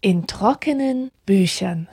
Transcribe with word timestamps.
In 0.00 0.26
trockenen 0.26 1.10
Büchern. 1.24 1.88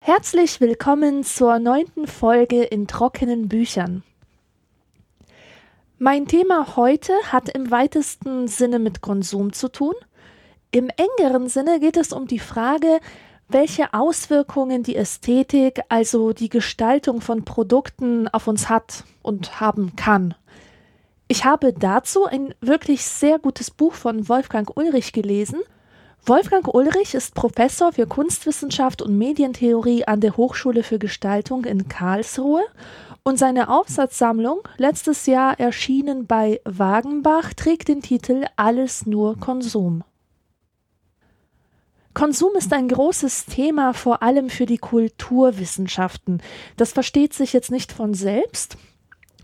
Herzlich 0.00 0.60
willkommen 0.60 1.24
zur 1.24 1.58
neunten 1.58 2.06
Folge 2.06 2.64
in 2.64 2.86
trockenen 2.86 3.48
Büchern. 3.48 4.02
Mein 5.98 6.26
Thema 6.26 6.76
heute 6.76 7.12
hat 7.30 7.48
im 7.48 7.70
weitesten 7.70 8.48
Sinne 8.48 8.78
mit 8.78 9.00
Konsum 9.00 9.52
zu 9.52 9.68
tun. 9.68 9.94
Im 10.70 10.90
engeren 11.18 11.48
Sinne 11.48 11.80
geht 11.80 11.96
es 11.96 12.12
um 12.12 12.26
die 12.26 12.38
Frage, 12.38 13.00
welche 13.48 13.94
Auswirkungen 13.94 14.82
die 14.82 14.96
Ästhetik, 14.96 15.80
also 15.88 16.32
die 16.32 16.48
Gestaltung 16.48 17.20
von 17.20 17.44
Produkten 17.44 18.28
auf 18.28 18.48
uns 18.48 18.68
hat 18.68 19.04
und 19.22 19.60
haben 19.60 19.94
kann. 19.96 20.34
Ich 21.28 21.44
habe 21.44 21.72
dazu 21.72 22.26
ein 22.26 22.54
wirklich 22.60 23.04
sehr 23.04 23.38
gutes 23.38 23.70
Buch 23.70 23.94
von 23.94 24.28
Wolfgang 24.28 24.76
Ulrich 24.76 25.12
gelesen– 25.12 25.60
Wolfgang 26.28 26.66
Ulrich 26.74 27.14
ist 27.14 27.36
Professor 27.36 27.92
für 27.92 28.08
Kunstwissenschaft 28.08 29.00
und 29.00 29.16
Medientheorie 29.16 30.06
an 30.06 30.20
der 30.20 30.36
Hochschule 30.36 30.82
für 30.82 30.98
Gestaltung 30.98 31.64
in 31.64 31.86
Karlsruhe 31.86 32.64
und 33.22 33.38
seine 33.38 33.68
Aufsatzsammlung, 33.68 34.62
letztes 34.76 35.26
Jahr 35.26 35.60
erschienen 35.60 36.26
bei 36.26 36.60
Wagenbach, 36.64 37.54
trägt 37.54 37.86
den 37.86 38.02
Titel 38.02 38.44
Alles 38.56 39.06
nur 39.06 39.38
Konsum. 39.38 40.02
Konsum 42.16 42.52
ist 42.56 42.72
ein 42.72 42.88
großes 42.88 43.44
Thema, 43.44 43.92
vor 43.92 44.22
allem 44.22 44.48
für 44.48 44.64
die 44.64 44.78
Kulturwissenschaften. 44.78 46.40
Das 46.78 46.94
versteht 46.94 47.34
sich 47.34 47.52
jetzt 47.52 47.70
nicht 47.70 47.92
von 47.92 48.14
selbst. 48.14 48.78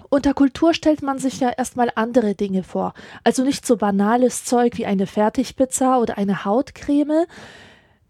Unter 0.08 0.32
Kultur 0.32 0.72
stellt 0.72 1.02
man 1.02 1.18
sich 1.18 1.38
ja 1.38 1.50
erstmal 1.50 1.92
andere 1.96 2.34
Dinge 2.34 2.62
vor. 2.62 2.94
Also 3.24 3.44
nicht 3.44 3.66
so 3.66 3.76
banales 3.76 4.46
Zeug 4.46 4.78
wie 4.78 4.86
eine 4.86 5.06
Fertigpizza 5.06 5.98
oder 5.98 6.16
eine 6.16 6.46
Hautcreme, 6.46 7.26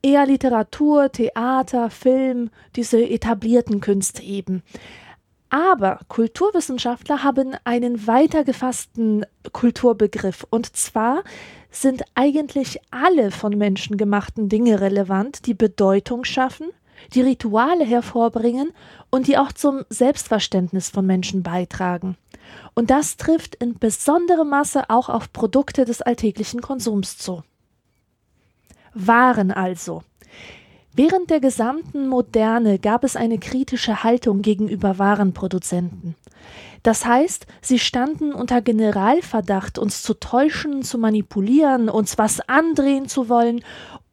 eher 0.01 0.27
Literatur, 0.27 1.11
Theater, 1.11 1.91
Film, 1.91 2.51
diese 2.77 3.03
etablierten 3.03 3.81
Künste 3.81 4.23
eben. 4.23 4.63
Aber 5.51 5.99
Kulturwissenschaftler 6.07 7.25
haben 7.25 7.57
einen 7.65 8.07
weiter 8.07 8.45
gefassten 8.45 9.27
Kulturbegriff. 9.51 10.47
Und 10.51 10.77
zwar 10.77 11.25
sind 11.73 12.05
eigentlich 12.15 12.79
alle 12.91 13.31
von 13.31 13.57
Menschen 13.57 13.97
gemachten 13.97 14.49
Dinge 14.49 14.81
relevant, 14.81 15.47
die 15.47 15.55
Bedeutung 15.55 16.25
schaffen, 16.25 16.69
die 17.15 17.23
Rituale 17.23 17.85
hervorbringen 17.85 18.73
und 19.11 19.27
die 19.27 19.39
auch 19.39 19.53
zum 19.53 19.85
Selbstverständnis 19.89 20.91
von 20.91 21.05
Menschen 21.07 21.43
beitragen. 21.43 22.17
Und 22.75 22.91
das 22.91 23.17
trifft 23.17 23.55
in 23.57 23.79
besonderem 23.79 24.51
Maße 24.51 24.89
auch 24.91 25.09
auf 25.09 25.33
Produkte 25.33 25.85
des 25.85 26.03
alltäglichen 26.03 26.61
Konsums 26.61 27.19
zu. 27.19 27.43
Waren 28.95 29.51
also. 29.51 30.03
Während 30.95 31.31
der 31.31 31.41
gesamten 31.41 32.07
Moderne 32.07 32.79
gab 32.79 33.03
es 33.03 33.17
eine 33.17 33.39
kritische 33.39 34.05
Haltung 34.05 34.43
gegenüber 34.43 34.99
Warenproduzenten. 34.99 36.17
Das 36.83 37.05
heißt, 37.05 37.47
sie 37.61 37.79
standen 37.79 38.33
unter 38.33 38.61
Generalverdacht, 38.61 39.79
uns 39.79 40.03
zu 40.03 40.15
täuschen, 40.15 40.83
zu 40.83 40.99
manipulieren, 40.99 41.89
uns 41.89 42.19
was 42.19 42.41
andrehen 42.49 43.09
zu 43.09 43.29
wollen 43.29 43.63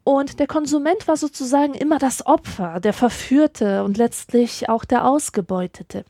und 0.09 0.39
der 0.39 0.47
Konsument 0.47 1.07
war 1.07 1.17
sozusagen 1.17 1.75
immer 1.75 1.99
das 1.99 2.25
Opfer, 2.25 2.79
der 2.79 2.93
Verführte 2.93 3.83
und 3.83 3.97
letztlich 3.97 4.67
auch 4.67 4.83
der 4.83 5.05
Ausgebeutete. 5.05 6.03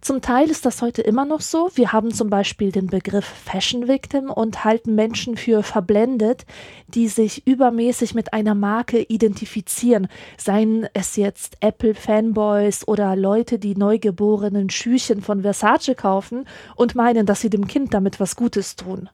Zum 0.00 0.20
Teil 0.20 0.50
ist 0.50 0.66
das 0.66 0.82
heute 0.82 1.02
immer 1.02 1.24
noch 1.24 1.40
so. 1.40 1.70
Wir 1.74 1.92
haben 1.92 2.12
zum 2.12 2.30
Beispiel 2.30 2.70
den 2.70 2.86
Begriff 2.86 3.24
Fashion 3.24 3.88
Victim 3.88 4.30
und 4.30 4.64
halten 4.64 4.94
Menschen 4.94 5.36
für 5.36 5.62
verblendet, 5.62 6.44
die 6.88 7.08
sich 7.08 7.46
übermäßig 7.46 8.14
mit 8.14 8.32
einer 8.32 8.54
Marke 8.54 9.00
identifizieren. 9.00 10.08
Seien 10.36 10.86
es 10.94 11.16
jetzt 11.16 11.56
Apple-Fanboys 11.60 12.86
oder 12.86 13.16
Leute, 13.16 13.58
die 13.58 13.74
neugeborenen 13.74 14.70
Schüchen 14.70 15.22
von 15.22 15.42
Versace 15.42 15.94
kaufen 15.96 16.46
und 16.76 16.94
meinen, 16.94 17.26
dass 17.26 17.40
sie 17.40 17.50
dem 17.50 17.66
Kind 17.66 17.94
damit 17.94 18.20
was 18.20 18.36
Gutes 18.36 18.76
tun. 18.76 19.08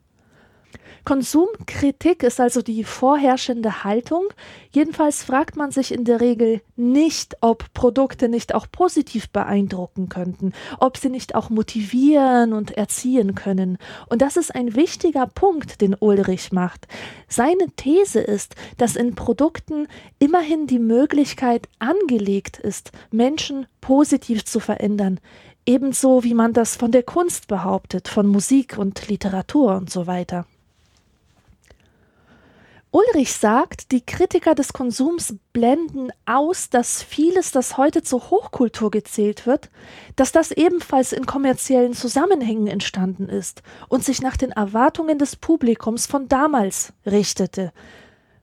Konsumkritik 1.04 2.22
ist 2.22 2.40
also 2.40 2.62
die 2.62 2.84
vorherrschende 2.84 3.82
Haltung. 3.82 4.24
Jedenfalls 4.70 5.24
fragt 5.24 5.56
man 5.56 5.72
sich 5.72 5.92
in 5.92 6.04
der 6.04 6.20
Regel 6.20 6.60
nicht, 6.76 7.36
ob 7.40 7.72
Produkte 7.74 8.28
nicht 8.28 8.54
auch 8.54 8.66
positiv 8.70 9.28
beeindrucken 9.30 10.08
könnten, 10.08 10.52
ob 10.78 10.96
sie 10.96 11.08
nicht 11.08 11.34
auch 11.34 11.50
motivieren 11.50 12.52
und 12.52 12.70
erziehen 12.72 13.34
können. 13.34 13.78
Und 14.08 14.22
das 14.22 14.36
ist 14.36 14.54
ein 14.54 14.76
wichtiger 14.76 15.26
Punkt, 15.26 15.80
den 15.80 15.96
Ulrich 15.98 16.52
macht. 16.52 16.86
Seine 17.26 17.66
These 17.76 18.20
ist, 18.20 18.54
dass 18.78 18.94
in 18.94 19.16
Produkten 19.16 19.88
immerhin 20.20 20.68
die 20.68 20.78
Möglichkeit 20.78 21.68
angelegt 21.80 22.58
ist, 22.58 22.92
Menschen 23.10 23.66
positiv 23.80 24.44
zu 24.44 24.60
verändern, 24.60 25.18
ebenso 25.66 26.22
wie 26.22 26.34
man 26.34 26.52
das 26.52 26.76
von 26.76 26.92
der 26.92 27.02
Kunst 27.02 27.48
behauptet, 27.48 28.08
von 28.08 28.26
Musik 28.28 28.78
und 28.78 29.08
Literatur 29.08 29.74
und 29.76 29.90
so 29.90 30.06
weiter. 30.06 30.46
Ulrich 32.94 33.32
sagt, 33.32 33.90
die 33.90 34.04
Kritiker 34.04 34.54
des 34.54 34.74
Konsums 34.74 35.34
blenden 35.54 36.10
aus, 36.26 36.68
dass 36.68 37.02
vieles, 37.02 37.50
das 37.50 37.78
heute 37.78 38.02
zur 38.02 38.28
Hochkultur 38.28 38.90
gezählt 38.90 39.46
wird, 39.46 39.70
dass 40.14 40.30
das 40.30 40.50
ebenfalls 40.50 41.14
in 41.14 41.24
kommerziellen 41.24 41.94
Zusammenhängen 41.94 42.66
entstanden 42.66 43.30
ist 43.30 43.62
und 43.88 44.04
sich 44.04 44.20
nach 44.20 44.36
den 44.36 44.52
Erwartungen 44.52 45.16
des 45.16 45.36
Publikums 45.36 46.06
von 46.06 46.28
damals 46.28 46.92
richtete. 47.06 47.72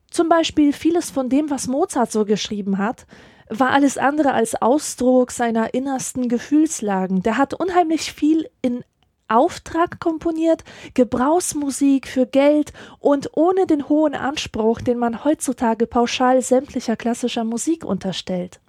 Zum 0.09 0.29
Beispiel 0.29 0.73
vieles 0.73 1.11
von 1.11 1.29
dem, 1.29 1.51
was 1.51 1.67
Mozart 1.67 2.11
so 2.11 2.25
geschrieben 2.25 2.79
hat, 2.79 3.05
war 3.49 3.69
alles 3.69 3.99
andere 3.99 4.33
als 4.33 4.59
Ausdruck 4.59 5.29
seiner 5.29 5.75
innersten 5.75 6.27
Gefühlslagen. 6.27 7.21
Der 7.21 7.37
hat 7.37 7.53
unheimlich 7.53 8.13
viel 8.13 8.49
in 8.63 8.83
Auftrag 9.29 9.99
komponiert, 9.99 10.63
Gebrauchsmusik 10.93 12.07
für 12.07 12.25
Geld 12.25 12.73
und 12.99 13.29
ohne 13.37 13.67
den 13.67 13.87
hohen 13.87 14.15
Anspruch, 14.15 14.81
den 14.81 14.97
man 14.97 15.23
heutzutage 15.23 15.87
pauschal 15.87 16.41
sämtlicher 16.41 16.95
klassischer 16.95 17.43
Musik 17.43 17.85
unterstellt. 17.85 18.59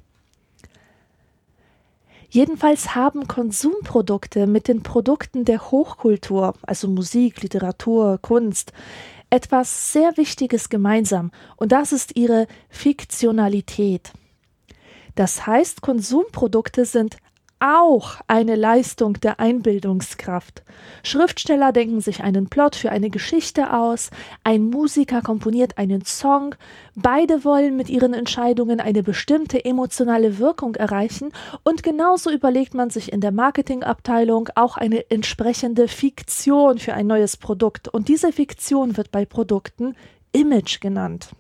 Jedenfalls 2.28 2.94
haben 2.94 3.26
Konsumprodukte 3.26 4.47
mit 4.47 4.69
den 4.69 4.84
Produkten 4.84 5.44
der 5.44 5.72
Hochkultur, 5.72 6.54
also 6.62 6.87
Musik, 6.87 7.42
Literatur, 7.42 8.19
Kunst, 8.22 8.72
etwas 9.31 9.92
sehr 9.92 10.16
Wichtiges 10.16 10.69
gemeinsam, 10.69 11.32
und 11.56 11.72
das 11.72 11.91
ist 11.91 12.16
ihre 12.16 12.47
Fiktionalität. 12.69 14.12
Das 15.16 15.47
heißt, 15.47 15.82
Konsumprodukte 15.82 16.84
sind 16.84 17.16
auch 17.60 18.16
eine 18.26 18.56
Leistung 18.56 19.15
der 19.21 19.38
Einbildungskraft. 19.38 20.62
Schriftsteller 21.03 21.72
denken 21.72 22.00
sich 22.00 22.22
einen 22.22 22.48
Plot 22.48 22.75
für 22.75 22.91
eine 22.91 23.10
Geschichte 23.10 23.72
aus, 23.72 24.10
ein 24.43 24.65
Musiker 24.65 25.21
komponiert 25.21 25.76
einen 25.78 26.04
Song, 26.04 26.54
beide 26.97 27.44
wollen 27.44 27.76
mit 27.76 27.91
ihren 27.91 28.15
Entscheidungen 28.15 28.81
eine 28.81 29.03
bestimmte 29.03 29.65
emotionale 29.65 30.38
Wirkung 30.38 30.75
erreichen 30.75 31.32
und 31.62 31.82
genauso 31.82 32.31
überlegt 32.31 32.75
man 32.75 32.91
sich 32.91 33.12
in 33.12 33.21
der 33.21 33.32
Marketingabteilung 33.32 34.48
auch 34.54 34.77
eine 34.77 35.10
entsprechende 35.10 35.87
Fiktion 35.87 36.78
für 36.78 36.94
ein 36.94 37.06
neues 37.06 37.37
Produkt 37.37 37.88
und 37.88 38.09
diese 38.09 38.32
Fiktion 38.32 38.97
wird 38.97 39.10
bei 39.10 39.27
Produkten 39.27 39.94
Image 40.32 40.81
genannt. 40.81 41.31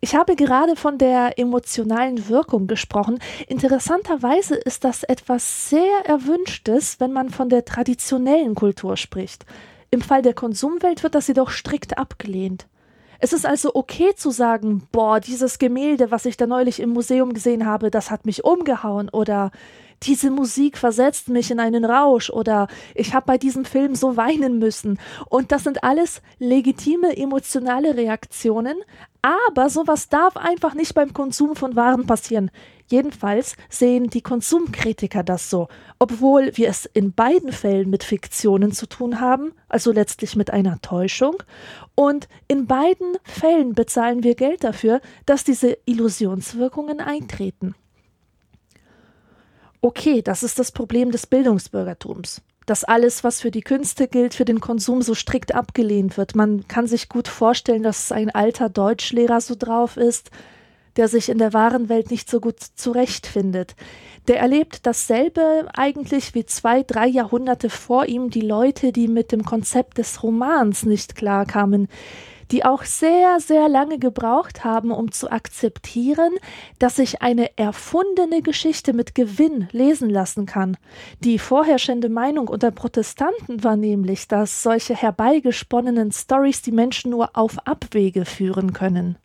Ich 0.00 0.14
habe 0.14 0.36
gerade 0.36 0.76
von 0.76 0.98
der 0.98 1.38
emotionalen 1.38 2.28
Wirkung 2.28 2.66
gesprochen. 2.66 3.18
Interessanterweise 3.48 4.54
ist 4.54 4.84
das 4.84 5.02
etwas 5.02 5.70
sehr 5.70 6.04
Erwünschtes, 6.04 7.00
wenn 7.00 7.12
man 7.12 7.30
von 7.30 7.48
der 7.48 7.64
traditionellen 7.64 8.54
Kultur 8.54 8.96
spricht. 8.96 9.46
Im 9.90 10.02
Fall 10.02 10.20
der 10.20 10.34
Konsumwelt 10.34 11.02
wird 11.02 11.14
das 11.14 11.28
jedoch 11.28 11.50
strikt 11.50 11.96
abgelehnt. 11.96 12.66
Es 13.18 13.32
ist 13.32 13.46
also 13.46 13.74
okay 13.74 14.14
zu 14.14 14.30
sagen, 14.30 14.86
boah, 14.92 15.20
dieses 15.20 15.58
Gemälde, 15.58 16.10
was 16.10 16.26
ich 16.26 16.36
da 16.36 16.46
neulich 16.46 16.80
im 16.80 16.90
Museum 16.90 17.32
gesehen 17.32 17.64
habe, 17.64 17.90
das 17.90 18.10
hat 18.10 18.26
mich 18.26 18.44
umgehauen 18.44 19.08
oder 19.08 19.50
diese 20.02 20.30
Musik 20.30 20.78
versetzt 20.78 21.28
mich 21.28 21.50
in 21.50 21.60
einen 21.60 21.84
Rausch 21.84 22.30
oder 22.30 22.68
ich 22.94 23.14
habe 23.14 23.26
bei 23.26 23.38
diesem 23.38 23.64
Film 23.64 23.94
so 23.94 24.16
weinen 24.16 24.58
müssen. 24.58 24.98
Und 25.28 25.52
das 25.52 25.64
sind 25.64 25.84
alles 25.84 26.22
legitime 26.38 27.16
emotionale 27.16 27.96
Reaktionen, 27.96 28.76
aber 29.22 29.70
sowas 29.70 30.08
darf 30.08 30.36
einfach 30.36 30.74
nicht 30.74 30.94
beim 30.94 31.12
Konsum 31.12 31.56
von 31.56 31.74
Waren 31.74 32.06
passieren. 32.06 32.50
Jedenfalls 32.88 33.56
sehen 33.68 34.10
die 34.10 34.20
Konsumkritiker 34.20 35.24
das 35.24 35.50
so, 35.50 35.66
obwohl 35.98 36.56
wir 36.56 36.68
es 36.68 36.86
in 36.86 37.12
beiden 37.12 37.50
Fällen 37.50 37.90
mit 37.90 38.04
Fiktionen 38.04 38.70
zu 38.70 38.86
tun 38.86 39.20
haben, 39.20 39.52
also 39.68 39.90
letztlich 39.90 40.36
mit 40.36 40.52
einer 40.52 40.80
Täuschung, 40.80 41.42
und 41.96 42.28
in 42.46 42.66
beiden 42.66 43.16
Fällen 43.24 43.74
bezahlen 43.74 44.22
wir 44.22 44.36
Geld 44.36 44.62
dafür, 44.62 45.00
dass 45.24 45.42
diese 45.42 45.76
Illusionswirkungen 45.86 47.00
eintreten. 47.00 47.74
Okay, 49.80 50.22
das 50.22 50.42
ist 50.42 50.58
das 50.58 50.72
Problem 50.72 51.10
des 51.10 51.26
Bildungsbürgertums 51.26 52.42
dass 52.66 52.82
alles, 52.82 53.22
was 53.22 53.40
für 53.40 53.52
die 53.52 53.62
Künste 53.62 54.08
gilt, 54.08 54.34
für 54.34 54.44
den 54.44 54.60
Konsum 54.60 55.00
so 55.00 55.14
strikt 55.14 55.54
abgelehnt 55.54 56.18
wird. 56.18 56.34
Man 56.34 56.66
kann 56.66 56.88
sich 56.88 57.08
gut 57.08 57.28
vorstellen, 57.28 57.84
dass 57.84 58.10
ein 58.10 58.28
alter 58.30 58.68
Deutschlehrer 58.68 59.40
so 59.40 59.54
drauf 59.56 59.96
ist, 59.96 60.30
der 60.96 61.08
sich 61.08 61.28
in 61.28 61.38
der 61.38 61.52
wahren 61.52 61.88
Welt 61.88 62.10
nicht 62.10 62.28
so 62.28 62.40
gut 62.40 62.56
zurechtfindet. 62.74 63.76
Der 64.28 64.40
erlebt 64.40 64.80
dasselbe 64.84 65.68
eigentlich 65.76 66.34
wie 66.34 66.44
zwei, 66.44 66.82
drei 66.82 67.06
Jahrhunderte 67.06 67.70
vor 67.70 68.06
ihm 68.06 68.30
die 68.30 68.40
Leute, 68.40 68.90
die 68.90 69.06
mit 69.06 69.30
dem 69.30 69.44
Konzept 69.44 69.98
des 69.98 70.22
Romans 70.22 70.84
nicht 70.84 71.14
klarkamen, 71.14 71.88
die 72.50 72.64
auch 72.64 72.84
sehr, 72.84 73.40
sehr 73.40 73.68
lange 73.68 73.98
gebraucht 73.98 74.64
haben, 74.64 74.90
um 74.90 75.10
zu 75.12 75.30
akzeptieren, 75.30 76.32
dass 76.78 76.96
sich 76.96 77.22
eine 77.22 77.56
erfundene 77.58 78.42
Geschichte 78.42 78.92
mit 78.92 79.14
Gewinn 79.14 79.68
lesen 79.72 80.10
lassen 80.10 80.46
kann. 80.46 80.76
Die 81.20 81.38
vorherrschende 81.38 82.08
Meinung 82.08 82.48
unter 82.48 82.70
Protestanten 82.70 83.64
war 83.64 83.76
nämlich, 83.76 84.28
dass 84.28 84.62
solche 84.62 84.94
herbeigesponnenen 84.94 86.12
Stories 86.12 86.62
die 86.62 86.72
Menschen 86.72 87.10
nur 87.10 87.36
auf 87.36 87.66
Abwege 87.66 88.24
führen 88.24 88.72
können. 88.72 89.18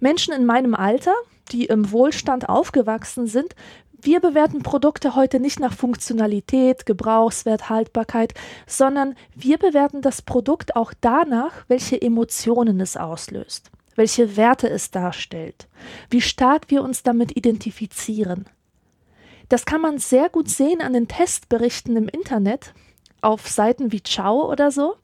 Menschen 0.00 0.34
in 0.34 0.44
meinem 0.46 0.74
Alter, 0.74 1.14
die 1.52 1.66
im 1.66 1.92
Wohlstand 1.92 2.48
aufgewachsen 2.48 3.26
sind, 3.26 3.54
wir 4.02 4.20
bewerten 4.20 4.62
Produkte 4.62 5.14
heute 5.14 5.38
nicht 5.38 5.60
nach 5.60 5.72
Funktionalität, 5.72 6.86
Gebrauchswert, 6.86 7.70
Haltbarkeit, 7.70 8.34
sondern 8.66 9.14
wir 9.34 9.58
bewerten 9.58 10.02
das 10.02 10.22
Produkt 10.22 10.74
auch 10.74 10.92
danach, 11.00 11.64
welche 11.68 12.00
Emotionen 12.02 12.80
es 12.80 12.96
auslöst, 12.96 13.70
welche 13.94 14.36
Werte 14.36 14.68
es 14.68 14.90
darstellt, 14.90 15.68
wie 16.10 16.20
stark 16.20 16.64
wir 16.68 16.82
uns 16.82 17.04
damit 17.04 17.36
identifizieren. 17.36 18.46
Das 19.48 19.64
kann 19.64 19.80
man 19.80 19.98
sehr 19.98 20.28
gut 20.28 20.48
sehen 20.48 20.80
an 20.80 20.94
den 20.94 21.08
Testberichten 21.08 21.96
im 21.96 22.08
Internet, 22.08 22.74
auf 23.22 23.48
Seiten 23.48 23.92
wie 23.92 24.02
Ciao 24.02 24.50
oder 24.50 24.70
so. 24.70 24.96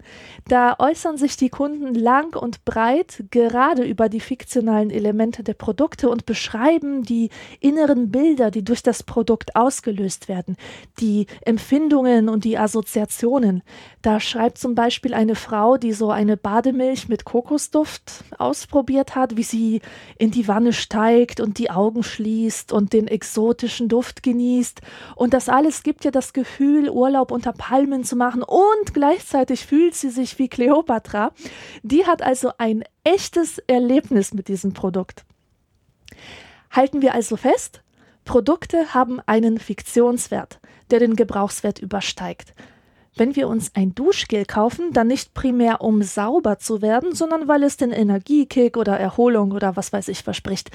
Da 0.48 0.76
äußern 0.78 1.16
sich 1.16 1.36
die 1.36 1.50
Kunden 1.50 1.94
lang 1.94 2.34
und 2.34 2.64
breit 2.64 3.24
gerade 3.30 3.84
über 3.84 4.08
die 4.08 4.20
fiktionalen 4.20 4.90
Elemente 4.90 5.44
der 5.44 5.54
Produkte 5.54 6.10
und 6.10 6.26
beschreiben 6.26 7.04
die 7.04 7.30
inneren 7.60 8.10
Bilder, 8.10 8.50
die 8.50 8.64
durch 8.64 8.82
das 8.82 9.04
Produkt 9.04 9.54
ausgelöst 9.54 10.28
werden, 10.28 10.56
die 10.98 11.26
Empfindungen 11.42 12.28
und 12.28 12.44
die 12.44 12.58
Assoziationen. 12.58 13.62
Da 14.02 14.18
schreibt 14.18 14.58
zum 14.58 14.74
Beispiel 14.74 15.14
eine 15.14 15.36
Frau, 15.36 15.76
die 15.76 15.92
so 15.92 16.10
eine 16.10 16.36
Bademilch 16.36 17.08
mit 17.08 17.24
Kokosduft 17.24 18.24
ausprobiert 18.36 19.14
hat, 19.14 19.36
wie 19.36 19.42
sie 19.44 19.80
in 20.18 20.32
die 20.32 20.48
Wanne 20.48 20.72
steigt 20.72 21.40
und 21.40 21.58
die 21.58 21.70
Augen 21.70 22.02
schließt 22.02 22.72
und 22.72 22.92
den 22.92 23.06
exotischen 23.06 23.88
Duft 23.88 24.24
genießt. 24.24 24.80
Und 25.14 25.34
das 25.34 25.48
alles 25.48 25.84
gibt 25.84 26.04
ihr 26.04 26.10
das 26.10 26.32
Gefühl, 26.32 26.90
Urlaub 26.90 27.30
unter 27.30 27.52
Palmen 27.52 28.02
zu 28.08 28.16
machen 28.16 28.42
und 28.42 28.94
gleichzeitig 28.94 29.66
fühlt 29.66 29.94
sie 29.94 30.10
sich 30.10 30.38
wie 30.38 30.48
Kleopatra. 30.48 31.32
Die 31.82 32.06
hat 32.06 32.22
also 32.22 32.52
ein 32.58 32.82
echtes 33.04 33.58
Erlebnis 33.66 34.34
mit 34.34 34.48
diesem 34.48 34.72
Produkt. 34.72 35.24
Halten 36.70 37.02
wir 37.02 37.14
also 37.14 37.36
fest, 37.36 37.82
Produkte 38.24 38.92
haben 38.92 39.20
einen 39.26 39.58
Fiktionswert, 39.58 40.60
der 40.90 40.98
den 40.98 41.16
Gebrauchswert 41.16 41.78
übersteigt. 41.78 42.54
Wenn 43.16 43.34
wir 43.34 43.48
uns 43.48 43.74
ein 43.74 43.94
Duschgel 43.94 44.44
kaufen, 44.44 44.92
dann 44.92 45.08
nicht 45.08 45.34
primär 45.34 45.80
um 45.80 46.02
sauber 46.02 46.58
zu 46.58 46.82
werden, 46.82 47.14
sondern 47.14 47.48
weil 47.48 47.62
es 47.62 47.76
den 47.76 47.90
Energiekick 47.90 48.76
oder 48.76 48.98
Erholung 48.98 49.52
oder 49.52 49.76
was 49.76 49.92
weiß 49.92 50.08
ich 50.08 50.22
verspricht. 50.22 50.70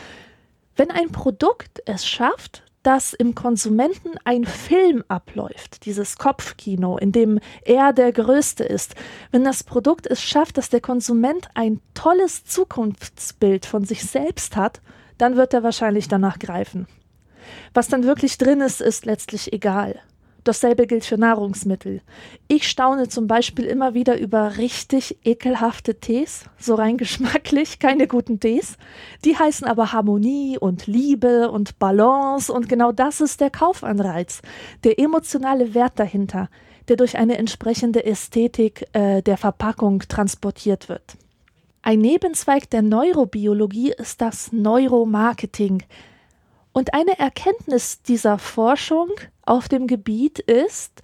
Wenn 0.75 0.91
ein 0.91 1.11
Produkt 1.11 1.81
es 1.85 2.05
schafft, 2.05 2.63
dass 2.83 3.13
im 3.13 3.33
Konsumenten 3.33 4.11
ein 4.25 4.45
Film 4.45 5.03
abläuft, 5.07 5.85
dieses 5.85 6.17
Kopfkino, 6.17 6.97
in 6.97 7.11
dem 7.11 7.39
er 7.63 7.93
der 7.93 8.11
Größte 8.11 8.63
ist. 8.63 8.95
Wenn 9.31 9.43
das 9.43 9.63
Produkt 9.63 10.05
es 10.05 10.21
schafft, 10.21 10.57
dass 10.57 10.69
der 10.69 10.81
Konsument 10.81 11.47
ein 11.55 11.81
tolles 11.93 12.45
Zukunftsbild 12.45 13.65
von 13.65 13.85
sich 13.85 14.03
selbst 14.03 14.55
hat, 14.55 14.81
dann 15.17 15.37
wird 15.37 15.53
er 15.53 15.63
wahrscheinlich 15.63 16.07
danach 16.07 16.39
greifen. 16.39 16.87
Was 17.73 17.87
dann 17.87 18.03
wirklich 18.03 18.37
drin 18.37 18.61
ist, 18.61 18.81
ist 18.81 19.05
letztlich 19.05 19.53
egal. 19.53 19.99
Dasselbe 20.43 20.87
gilt 20.87 21.05
für 21.05 21.17
Nahrungsmittel. 21.17 22.01
Ich 22.47 22.67
staune 22.67 23.07
zum 23.07 23.27
Beispiel 23.27 23.65
immer 23.65 23.93
wieder 23.93 24.19
über 24.19 24.57
richtig 24.57 25.17
ekelhafte 25.23 25.95
Tees, 25.95 26.45
so 26.57 26.75
rein 26.75 26.97
geschmacklich, 27.03 27.79
keine 27.79 28.07
guten 28.07 28.39
Tees. 28.39 28.77
Die 29.23 29.37
heißen 29.37 29.65
aber 29.67 29.93
Harmonie 29.93 30.57
und 30.57 30.87
Liebe 30.87 31.49
und 31.49 31.79
Balance 31.79 32.51
und 32.51 32.67
genau 32.67 32.91
das 32.91 33.21
ist 33.21 33.41
der 33.41 33.49
Kaufanreiz, 33.49 34.41
der 34.83 34.99
emotionale 34.99 35.73
Wert 35.73 35.93
dahinter, 35.97 36.49
der 36.87 36.97
durch 36.97 37.17
eine 37.17 37.37
entsprechende 37.37 38.05
Ästhetik 38.05 38.85
äh, 38.93 39.21
der 39.21 39.37
Verpackung 39.37 39.99
transportiert 40.07 40.89
wird. 40.89 41.17
Ein 41.81 41.99
Nebenzweig 41.99 42.69
der 42.69 42.81
Neurobiologie 42.81 43.91
ist 43.91 44.21
das 44.21 44.51
Neuromarketing. 44.53 45.83
Und 46.73 46.95
eine 46.95 47.17
Erkenntnis 47.19 48.01
dieser 48.01 48.39
Forschung 48.39 49.09
auf 49.45 49.69
dem 49.69 49.85
Gebiet 49.85 50.39
ist, 50.39 51.01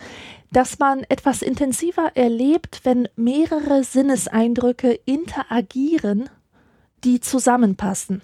dass 0.52 0.80
man 0.80 1.04
etwas 1.10 1.44
intensiver 1.44 2.12
erlebt, 2.16 2.82
wenn 2.84 3.08
mehrere 3.16 3.84
Sinneseindrücke 3.84 5.00
interagieren, 5.06 6.30
die 7.04 7.20
zusammenpassen. 7.20 8.24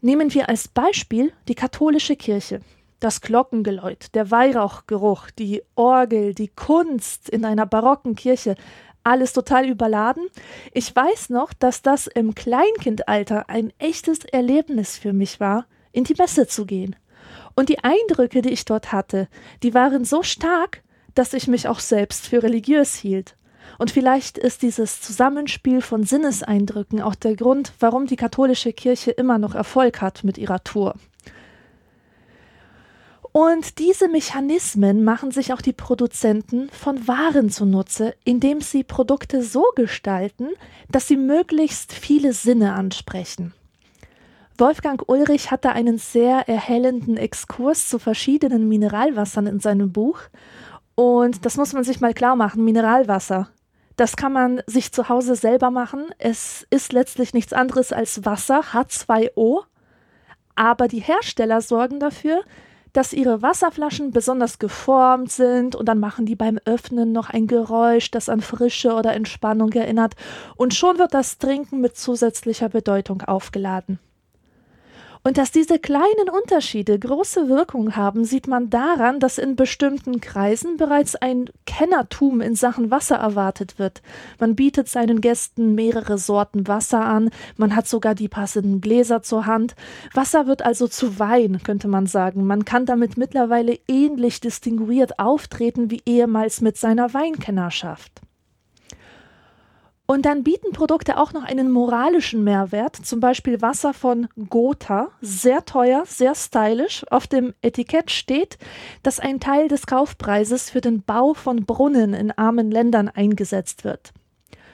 Nehmen 0.00 0.32
wir 0.32 0.48
als 0.48 0.68
Beispiel 0.68 1.32
die 1.48 1.56
katholische 1.56 2.14
Kirche. 2.14 2.60
Das 3.00 3.20
Glockengeläut, 3.20 4.14
der 4.14 4.30
Weihrauchgeruch, 4.30 5.30
die 5.30 5.62
Orgel, 5.74 6.34
die 6.34 6.48
Kunst 6.48 7.28
in 7.28 7.44
einer 7.44 7.66
barocken 7.66 8.14
Kirche, 8.14 8.54
alles 9.02 9.32
total 9.32 9.68
überladen. 9.68 10.28
Ich 10.72 10.94
weiß 10.94 11.30
noch, 11.30 11.52
dass 11.52 11.82
das 11.82 12.06
im 12.06 12.34
Kleinkindalter 12.34 13.48
ein 13.48 13.72
echtes 13.78 14.24
Erlebnis 14.24 14.96
für 14.98 15.12
mich 15.12 15.40
war, 15.40 15.66
in 15.98 16.04
die 16.04 16.14
Messe 16.16 16.46
zu 16.46 16.64
gehen. 16.64 16.96
Und 17.54 17.68
die 17.68 17.80
Eindrücke, 17.82 18.40
die 18.40 18.50
ich 18.50 18.64
dort 18.64 18.92
hatte, 18.92 19.28
die 19.62 19.74
waren 19.74 20.04
so 20.04 20.22
stark, 20.22 20.82
dass 21.14 21.34
ich 21.34 21.48
mich 21.48 21.66
auch 21.66 21.80
selbst 21.80 22.26
für 22.26 22.42
religiös 22.42 22.94
hielt. 22.94 23.36
Und 23.78 23.90
vielleicht 23.90 24.38
ist 24.38 24.62
dieses 24.62 25.00
Zusammenspiel 25.00 25.82
von 25.82 26.04
Sinneseindrücken 26.04 27.02
auch 27.02 27.16
der 27.16 27.34
Grund, 27.34 27.72
warum 27.80 28.06
die 28.06 28.16
katholische 28.16 28.72
Kirche 28.72 29.10
immer 29.10 29.38
noch 29.38 29.54
Erfolg 29.54 30.00
hat 30.00 30.22
mit 30.22 30.38
ihrer 30.38 30.62
Tour. 30.62 30.94
Und 33.32 33.78
diese 33.78 34.08
Mechanismen 34.08 35.04
machen 35.04 35.32
sich 35.32 35.52
auch 35.52 35.60
die 35.60 35.72
Produzenten 35.72 36.70
von 36.70 37.06
Waren 37.06 37.50
zunutze, 37.50 38.14
indem 38.24 38.60
sie 38.60 38.84
Produkte 38.84 39.42
so 39.42 39.64
gestalten, 39.74 40.48
dass 40.88 41.08
sie 41.08 41.16
möglichst 41.16 41.92
viele 41.92 42.32
Sinne 42.32 42.72
ansprechen. 42.74 43.52
Wolfgang 44.60 45.08
Ulrich 45.08 45.52
hatte 45.52 45.70
einen 45.70 45.98
sehr 45.98 46.48
erhellenden 46.48 47.16
Exkurs 47.16 47.88
zu 47.88 48.00
verschiedenen 48.00 48.68
Mineralwassern 48.68 49.46
in 49.46 49.60
seinem 49.60 49.92
Buch. 49.92 50.18
Und 50.96 51.46
das 51.46 51.56
muss 51.56 51.74
man 51.74 51.84
sich 51.84 52.00
mal 52.00 52.12
klar 52.12 52.34
machen. 52.34 52.64
Mineralwasser. 52.64 53.50
Das 53.94 54.16
kann 54.16 54.32
man 54.32 54.60
sich 54.66 54.90
zu 54.90 55.08
Hause 55.08 55.36
selber 55.36 55.70
machen. 55.70 56.06
Es 56.18 56.66
ist 56.70 56.92
letztlich 56.92 57.34
nichts 57.34 57.52
anderes 57.52 57.92
als 57.92 58.24
Wasser, 58.24 58.62
H2O. 58.72 59.62
Aber 60.56 60.88
die 60.88 61.00
Hersteller 61.02 61.60
sorgen 61.60 62.00
dafür, 62.00 62.42
dass 62.92 63.12
ihre 63.12 63.42
Wasserflaschen 63.42 64.10
besonders 64.10 64.58
geformt 64.58 65.30
sind 65.30 65.76
und 65.76 65.86
dann 65.86 66.00
machen 66.00 66.26
die 66.26 66.34
beim 66.34 66.58
Öffnen 66.64 67.12
noch 67.12 67.30
ein 67.30 67.46
Geräusch, 67.46 68.10
das 68.10 68.28
an 68.28 68.40
Frische 68.40 68.94
oder 68.94 69.14
Entspannung 69.14 69.70
erinnert. 69.70 70.14
Und 70.56 70.74
schon 70.74 70.98
wird 70.98 71.14
das 71.14 71.38
Trinken 71.38 71.80
mit 71.80 71.96
zusätzlicher 71.96 72.70
Bedeutung 72.70 73.22
aufgeladen. 73.22 74.00
Und 75.28 75.36
dass 75.36 75.50
diese 75.50 75.78
kleinen 75.78 76.30
Unterschiede 76.32 76.98
große 76.98 77.50
Wirkung 77.50 77.96
haben, 77.96 78.24
sieht 78.24 78.46
man 78.46 78.70
daran, 78.70 79.20
dass 79.20 79.36
in 79.36 79.56
bestimmten 79.56 80.22
Kreisen 80.22 80.78
bereits 80.78 81.16
ein 81.16 81.50
Kennertum 81.66 82.40
in 82.40 82.54
Sachen 82.54 82.90
Wasser 82.90 83.16
erwartet 83.16 83.78
wird. 83.78 84.00
Man 84.40 84.56
bietet 84.56 84.88
seinen 84.88 85.20
Gästen 85.20 85.74
mehrere 85.74 86.16
Sorten 86.16 86.66
Wasser 86.66 87.04
an, 87.04 87.28
man 87.58 87.76
hat 87.76 87.86
sogar 87.86 88.14
die 88.14 88.28
passenden 88.28 88.80
Gläser 88.80 89.20
zur 89.22 89.44
Hand. 89.44 89.76
Wasser 90.14 90.46
wird 90.46 90.64
also 90.64 90.88
zu 90.88 91.18
Wein, 91.18 91.60
könnte 91.62 91.88
man 91.88 92.06
sagen. 92.06 92.46
Man 92.46 92.64
kann 92.64 92.86
damit 92.86 93.18
mittlerweile 93.18 93.78
ähnlich 93.86 94.40
distinguiert 94.40 95.18
auftreten 95.18 95.90
wie 95.90 96.00
ehemals 96.06 96.62
mit 96.62 96.78
seiner 96.78 97.12
Weinkennerschaft. 97.12 98.22
Und 100.10 100.24
dann 100.24 100.42
bieten 100.42 100.72
Produkte 100.72 101.18
auch 101.18 101.34
noch 101.34 101.44
einen 101.44 101.70
moralischen 101.70 102.42
Mehrwert, 102.42 102.96
zum 102.96 103.20
Beispiel 103.20 103.60
Wasser 103.60 103.92
von 103.92 104.26
Gotha, 104.48 105.10
sehr 105.20 105.66
teuer, 105.66 106.04
sehr 106.06 106.34
stylisch. 106.34 107.04
Auf 107.10 107.26
dem 107.26 107.52
Etikett 107.60 108.10
steht, 108.10 108.56
dass 109.02 109.20
ein 109.20 109.38
Teil 109.38 109.68
des 109.68 109.86
Kaufpreises 109.86 110.70
für 110.70 110.80
den 110.80 111.02
Bau 111.02 111.34
von 111.34 111.66
Brunnen 111.66 112.14
in 112.14 112.30
armen 112.30 112.70
Ländern 112.70 113.10
eingesetzt 113.10 113.84
wird. 113.84 114.14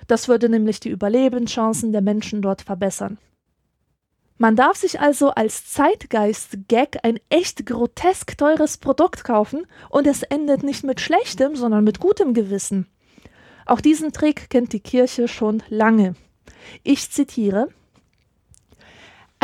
Das 0.07 0.29
würde 0.29 0.49
nämlich 0.49 0.79
die 0.79 0.91
Überlebenschancen 0.91 1.91
der 1.91 2.03
Menschen 2.03 2.41
dort 2.41 2.62
verbessern. 2.62 3.19
Man 4.38 4.55
darf 4.55 4.76
sich 4.76 5.00
also 5.00 5.31
als 5.31 5.69
Zeitgeist-Gag 5.69 6.99
ein 7.03 7.19
echt 7.29 7.67
grotesk 7.67 8.38
teures 8.38 8.76
Produkt 8.79 9.25
kaufen 9.25 9.67
und 9.91 10.07
es 10.07 10.23
endet 10.23 10.62
nicht 10.62 10.85
mit 10.85 11.00
schlechtem, 11.00 11.57
sondern 11.57 11.83
mit 11.83 11.99
gutem 11.99 12.35
Gewissen. 12.35 12.87
Auch 13.66 13.80
diesen 13.80 14.12
Trick 14.12 14.50
kennt 14.50 14.73
die 14.73 14.80
Kirche 14.80 15.28
schon 15.28 15.62
lange. 15.68 16.14
Ich 16.83 17.11
zitiere 17.11 17.68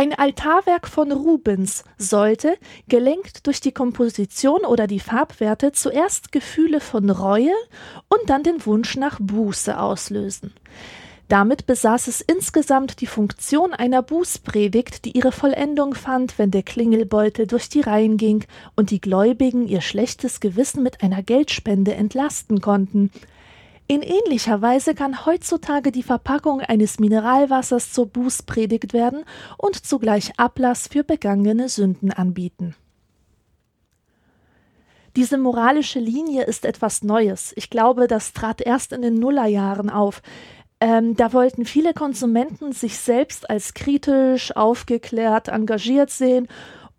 ein 0.00 0.14
Altarwerk 0.14 0.88
von 0.88 1.12
Rubens 1.12 1.84
sollte, 1.98 2.56
gelenkt 2.88 3.46
durch 3.46 3.60
die 3.60 3.72
Komposition 3.72 4.64
oder 4.64 4.86
die 4.86 4.98
Farbwerte, 4.98 5.72
zuerst 5.72 6.32
Gefühle 6.32 6.80
von 6.80 7.10
Reue 7.10 7.52
und 8.08 8.30
dann 8.30 8.42
den 8.42 8.64
Wunsch 8.64 8.96
nach 8.96 9.18
Buße 9.20 9.78
auslösen. 9.78 10.54
Damit 11.28 11.66
besaß 11.66 12.06
es 12.06 12.22
insgesamt 12.22 13.02
die 13.02 13.06
Funktion 13.06 13.74
einer 13.74 14.00
Bußpredigt, 14.00 15.04
die 15.04 15.18
ihre 15.18 15.32
Vollendung 15.32 15.94
fand, 15.94 16.38
wenn 16.38 16.50
der 16.50 16.62
Klingelbeutel 16.62 17.46
durch 17.46 17.68
die 17.68 17.82
Reihen 17.82 18.16
ging 18.16 18.44
und 18.76 18.90
die 18.90 19.02
Gläubigen 19.02 19.68
ihr 19.68 19.82
schlechtes 19.82 20.40
Gewissen 20.40 20.82
mit 20.82 21.02
einer 21.02 21.22
Geldspende 21.22 21.92
entlasten 21.94 22.62
konnten. 22.62 23.10
In 23.90 24.02
ähnlicher 24.02 24.62
Weise 24.62 24.94
kann 24.94 25.26
heutzutage 25.26 25.90
die 25.90 26.04
Verpackung 26.04 26.61
eines 26.61 27.00
Mineralwassers 27.00 27.92
zur 27.92 28.06
Bußpredigt 28.06 28.92
werden 28.92 29.25
und 29.59 29.85
zugleich 29.85 30.30
Ablass 30.37 30.87
für 30.87 31.02
begangene 31.02 31.68
Sünden 31.68 32.12
anbieten. 32.12 32.76
Diese 35.16 35.38
moralische 35.38 35.99
Linie 35.99 36.44
ist 36.44 36.66
etwas 36.66 37.02
Neues. 37.02 37.52
Ich 37.56 37.68
glaube, 37.68 38.06
das 38.06 38.32
trat 38.32 38.61
erst 38.61 38.92
in 38.92 39.02
den 39.02 39.14
Nullerjahren 39.14 39.90
auf. 39.90 40.23
Ähm, 40.78 41.16
da 41.16 41.32
wollten 41.32 41.64
viele 41.64 41.92
Konsumenten 41.92 42.70
sich 42.70 42.97
selbst 42.97 43.50
als 43.50 43.75
kritisch, 43.75 44.54
aufgeklärt, 44.54 45.49
engagiert 45.49 46.11
sehen. 46.11 46.47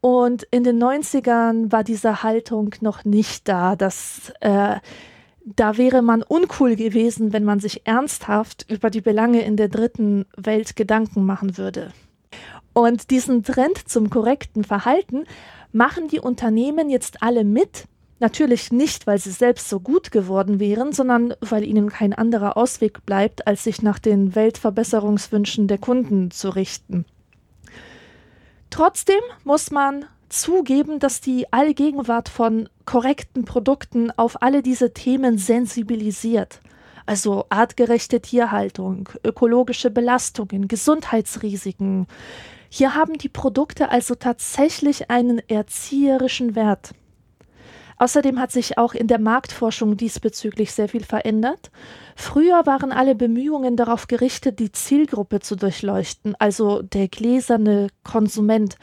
Und 0.01 0.43
in 0.51 0.65
den 0.65 0.83
90ern 0.83 1.71
war 1.71 1.85
diese 1.85 2.21
Haltung 2.21 2.75
noch 2.81 3.05
nicht 3.05 3.47
da, 3.47 3.77
dass 3.77 4.33
äh, 4.41 4.81
da 5.45 5.77
wäre 5.77 6.01
man 6.01 6.23
uncool 6.23 6.75
gewesen, 6.75 7.33
wenn 7.33 7.43
man 7.43 7.59
sich 7.59 7.85
ernsthaft 7.85 8.65
über 8.69 8.89
die 8.89 9.01
Belange 9.01 9.43
in 9.43 9.57
der 9.57 9.69
dritten 9.69 10.25
Welt 10.37 10.75
Gedanken 10.75 11.25
machen 11.25 11.57
würde. 11.57 11.91
Und 12.73 13.09
diesen 13.09 13.43
Trend 13.43 13.89
zum 13.89 14.09
korrekten 14.09 14.63
Verhalten 14.63 15.25
machen 15.71 16.07
die 16.07 16.19
Unternehmen 16.19 16.89
jetzt 16.89 17.21
alle 17.21 17.43
mit. 17.43 17.85
Natürlich 18.19 18.71
nicht, 18.71 19.07
weil 19.07 19.17
sie 19.17 19.31
selbst 19.31 19.67
so 19.67 19.79
gut 19.79 20.11
geworden 20.11 20.59
wären, 20.59 20.93
sondern 20.93 21.33
weil 21.41 21.63
ihnen 21.63 21.89
kein 21.89 22.13
anderer 22.13 22.55
Ausweg 22.55 23.05
bleibt, 23.05 23.47
als 23.47 23.63
sich 23.63 23.81
nach 23.81 23.99
den 23.99 24.35
Weltverbesserungswünschen 24.35 25.67
der 25.67 25.79
Kunden 25.79 26.29
zu 26.29 26.49
richten. 26.49 27.05
Trotzdem 28.69 29.19
muss 29.43 29.71
man 29.71 30.05
zugeben, 30.31 30.99
dass 30.99 31.21
die 31.21 31.51
Allgegenwart 31.51 32.29
von 32.29 32.69
korrekten 32.85 33.45
Produkten 33.45 34.11
auf 34.11 34.41
alle 34.41 34.61
diese 34.61 34.93
Themen 34.93 35.37
sensibilisiert. 35.37 36.61
Also 37.05 37.45
artgerechte 37.49 38.21
Tierhaltung, 38.21 39.09
ökologische 39.23 39.89
Belastungen, 39.89 40.67
Gesundheitsrisiken. 40.67 42.07
Hier 42.69 42.95
haben 42.95 43.17
die 43.17 43.29
Produkte 43.29 43.89
also 43.89 44.15
tatsächlich 44.15 45.09
einen 45.09 45.39
erzieherischen 45.49 46.55
Wert. 46.55 46.91
Außerdem 47.97 48.39
hat 48.39 48.51
sich 48.51 48.79
auch 48.79 48.95
in 48.95 49.05
der 49.05 49.19
Marktforschung 49.19 49.95
diesbezüglich 49.95 50.71
sehr 50.71 50.89
viel 50.89 51.03
verändert. 51.03 51.69
Früher 52.15 52.65
waren 52.65 52.91
alle 52.91 53.13
Bemühungen 53.13 53.75
darauf 53.77 54.07
gerichtet, 54.07 54.57
die 54.57 54.71
Zielgruppe 54.71 55.39
zu 55.39 55.55
durchleuchten, 55.55 56.35
also 56.39 56.81
der 56.81 57.09
gläserne 57.09 57.89
Konsument 58.03 58.77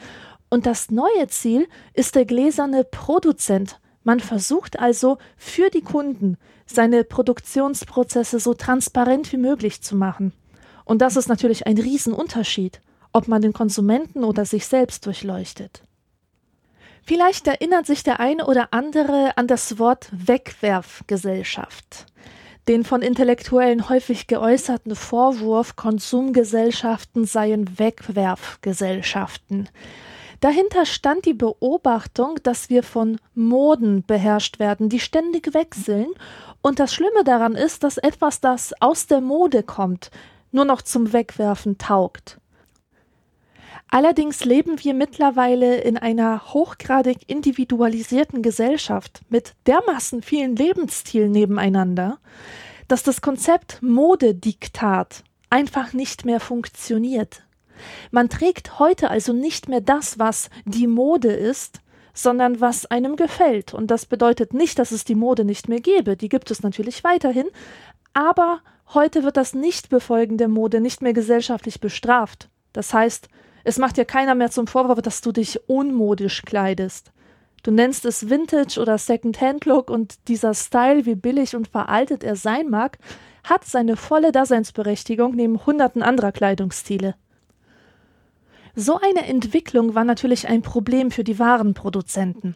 und 0.49 0.65
das 0.65 0.89
neue 0.91 1.27
Ziel 1.27 1.67
ist 1.93 2.15
der 2.15 2.25
gläserne 2.25 2.83
Produzent. 2.83 3.79
Man 4.03 4.19
versucht 4.19 4.79
also 4.79 5.17
für 5.37 5.69
die 5.69 5.81
Kunden 5.81 6.37
seine 6.65 7.03
Produktionsprozesse 7.03 8.39
so 8.39 8.53
transparent 8.53 9.31
wie 9.31 9.37
möglich 9.37 9.81
zu 9.81 9.95
machen. 9.95 10.33
Und 10.85 11.01
das 11.01 11.15
ist 11.15 11.27
natürlich 11.27 11.67
ein 11.67 11.77
Riesenunterschied, 11.77 12.81
ob 13.13 13.27
man 13.27 13.41
den 13.41 13.53
Konsumenten 13.53 14.23
oder 14.23 14.45
sich 14.45 14.65
selbst 14.65 15.05
durchleuchtet. 15.05 15.83
Vielleicht 17.03 17.47
erinnert 17.47 17.85
sich 17.85 18.03
der 18.03 18.19
eine 18.19 18.45
oder 18.45 18.73
andere 18.73 19.37
an 19.37 19.47
das 19.47 19.79
Wort 19.79 20.09
Wegwerfgesellschaft. 20.11 22.05
Den 22.67 22.83
von 22.83 23.01
Intellektuellen 23.01 23.89
häufig 23.89 24.27
geäußerten 24.27 24.95
Vorwurf, 24.95 25.75
Konsumgesellschaften 25.75 27.25
seien 27.25 27.79
Wegwerfgesellschaften. 27.79 29.69
Dahinter 30.39 30.85
stand 30.85 31.25
die 31.25 31.33
Beobachtung, 31.33 32.39
dass 32.43 32.69
wir 32.69 32.83
von 32.83 33.19
Moden 33.35 34.03
beherrscht 34.05 34.59
werden, 34.59 34.87
die 34.87 34.99
ständig 34.99 35.53
wechseln. 35.53 36.07
Und 36.61 36.79
das 36.79 36.93
Schlimme 36.93 37.23
daran 37.25 37.55
ist, 37.55 37.83
dass 37.83 37.97
etwas, 37.97 38.39
das 38.39 38.73
aus 38.81 39.07
der 39.07 39.21
Mode 39.21 39.63
kommt, 39.63 40.11
nur 40.51 40.65
noch 40.65 40.81
zum 40.81 41.11
Wegwerfen 41.11 41.77
taugt. 41.77 42.39
Allerdings 43.91 44.45
leben 44.45 44.83
wir 44.83 44.93
mittlerweile 44.93 45.77
in 45.81 45.97
einer 45.97 46.53
hochgradig 46.53 47.27
individualisierten 47.27 48.43
Gesellschaft 48.43 49.21
mit 49.29 49.53
dermaßen 49.65 50.21
vielen 50.21 50.55
Lebensstilen 50.55 51.31
nebeneinander, 51.31 52.19
dass 52.87 53.01
das 53.03 53.21
Konzept 53.21 53.81
Modediktat 53.81 55.23
einfach 55.49 55.93
nicht 55.93 56.23
mehr 56.23 56.39
funktioniert. 56.39 57.41
Man 58.11 58.29
trägt 58.29 58.79
heute 58.79 59.09
also 59.09 59.33
nicht 59.33 59.69
mehr 59.69 59.81
das, 59.81 60.19
was 60.19 60.49
die 60.65 60.87
Mode 60.87 61.31
ist, 61.31 61.81
sondern 62.13 62.59
was 62.59 62.85
einem 62.85 63.15
gefällt. 63.15 63.73
Und 63.73 63.87
das 63.91 64.05
bedeutet 64.05 64.53
nicht, 64.53 64.79
dass 64.79 64.91
es 64.91 65.05
die 65.05 65.15
Mode 65.15 65.45
nicht 65.45 65.69
mehr 65.69 65.79
gäbe. 65.79 66.17
Die 66.17 66.29
gibt 66.29 66.51
es 66.51 66.63
natürlich 66.63 67.03
weiterhin. 67.03 67.47
Aber 68.13 68.61
heute 68.93 69.23
wird 69.23 69.37
das 69.37 69.53
Nichtbefolgen 69.53 70.37
der 70.37 70.47
Mode 70.47 70.81
nicht 70.81 71.01
mehr 71.01 71.13
gesellschaftlich 71.13 71.79
bestraft. 71.79 72.49
Das 72.73 72.93
heißt, 72.93 73.29
es 73.63 73.77
macht 73.77 73.97
ja 73.97 74.05
keiner 74.05 74.35
mehr 74.35 74.51
zum 74.51 74.67
Vorwurf, 74.67 75.01
dass 75.01 75.21
du 75.21 75.31
dich 75.31 75.69
unmodisch 75.69 76.43
kleidest. 76.43 77.11
Du 77.63 77.71
nennst 77.71 78.05
es 78.05 78.29
Vintage 78.29 78.79
oder 78.79 78.97
Second-Hand-Look 78.97 79.89
und 79.89 80.27
dieser 80.27 80.53
Style, 80.53 81.05
wie 81.05 81.15
billig 81.15 81.55
und 81.55 81.67
veraltet 81.67 82.23
er 82.23 82.35
sein 82.35 82.69
mag, 82.69 82.97
hat 83.43 83.65
seine 83.65 83.97
volle 83.97 84.31
Daseinsberechtigung 84.31 85.35
neben 85.35 85.65
hunderten 85.65 86.01
anderer 86.01 86.31
Kleidungsstile. 86.31 87.15
So 88.81 88.97
eine 88.97 89.27
Entwicklung 89.27 89.93
war 89.93 90.05
natürlich 90.05 90.47
ein 90.47 90.61
Problem 90.61 91.11
für 91.11 91.25
die 91.25 91.37
Warenproduzenten. 91.37 92.55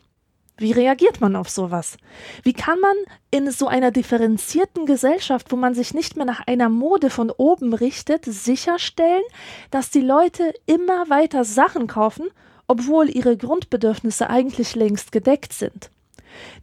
Wie 0.55 0.71
reagiert 0.71 1.19
man 1.19 1.35
auf 1.35 1.49
sowas? 1.49 1.97
Wie 2.43 2.53
kann 2.53 2.79
man 2.79 2.95
in 3.29 3.51
so 3.51 3.67
einer 3.67 3.91
differenzierten 3.91 4.85
Gesellschaft, 4.85 5.51
wo 5.51 5.57
man 5.57 5.75
sich 5.75 5.93
nicht 5.93 6.15
mehr 6.15 6.25
nach 6.25 6.39
einer 6.47 6.69
Mode 6.69 7.09
von 7.09 7.29
oben 7.29 7.73
richtet, 7.73 8.23
sicherstellen, 8.23 9.23
dass 9.69 9.89
die 9.89 9.99
Leute 9.99 10.53
immer 10.65 11.09
weiter 11.09 11.43
Sachen 11.43 11.87
kaufen, 11.87 12.29
obwohl 12.67 13.09
ihre 13.09 13.35
Grundbedürfnisse 13.35 14.29
eigentlich 14.29 14.75
längst 14.75 15.11
gedeckt 15.11 15.51
sind? 15.51 15.89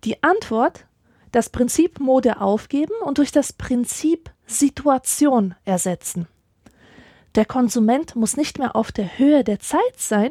Die 0.04 0.22
Antwort 0.22 0.86
das 1.32 1.50
Prinzip 1.50 2.00
Mode 2.00 2.40
aufgeben 2.40 2.94
und 3.04 3.18
durch 3.18 3.30
das 3.30 3.52
Prinzip 3.52 4.30
Situation 4.46 5.54
ersetzen. 5.66 6.28
Der 7.34 7.44
Konsument 7.44 8.16
muss 8.16 8.36
nicht 8.36 8.58
mehr 8.58 8.74
auf 8.74 8.90
der 8.90 9.18
Höhe 9.18 9.44
der 9.44 9.60
Zeit 9.60 9.96
sein, 9.96 10.30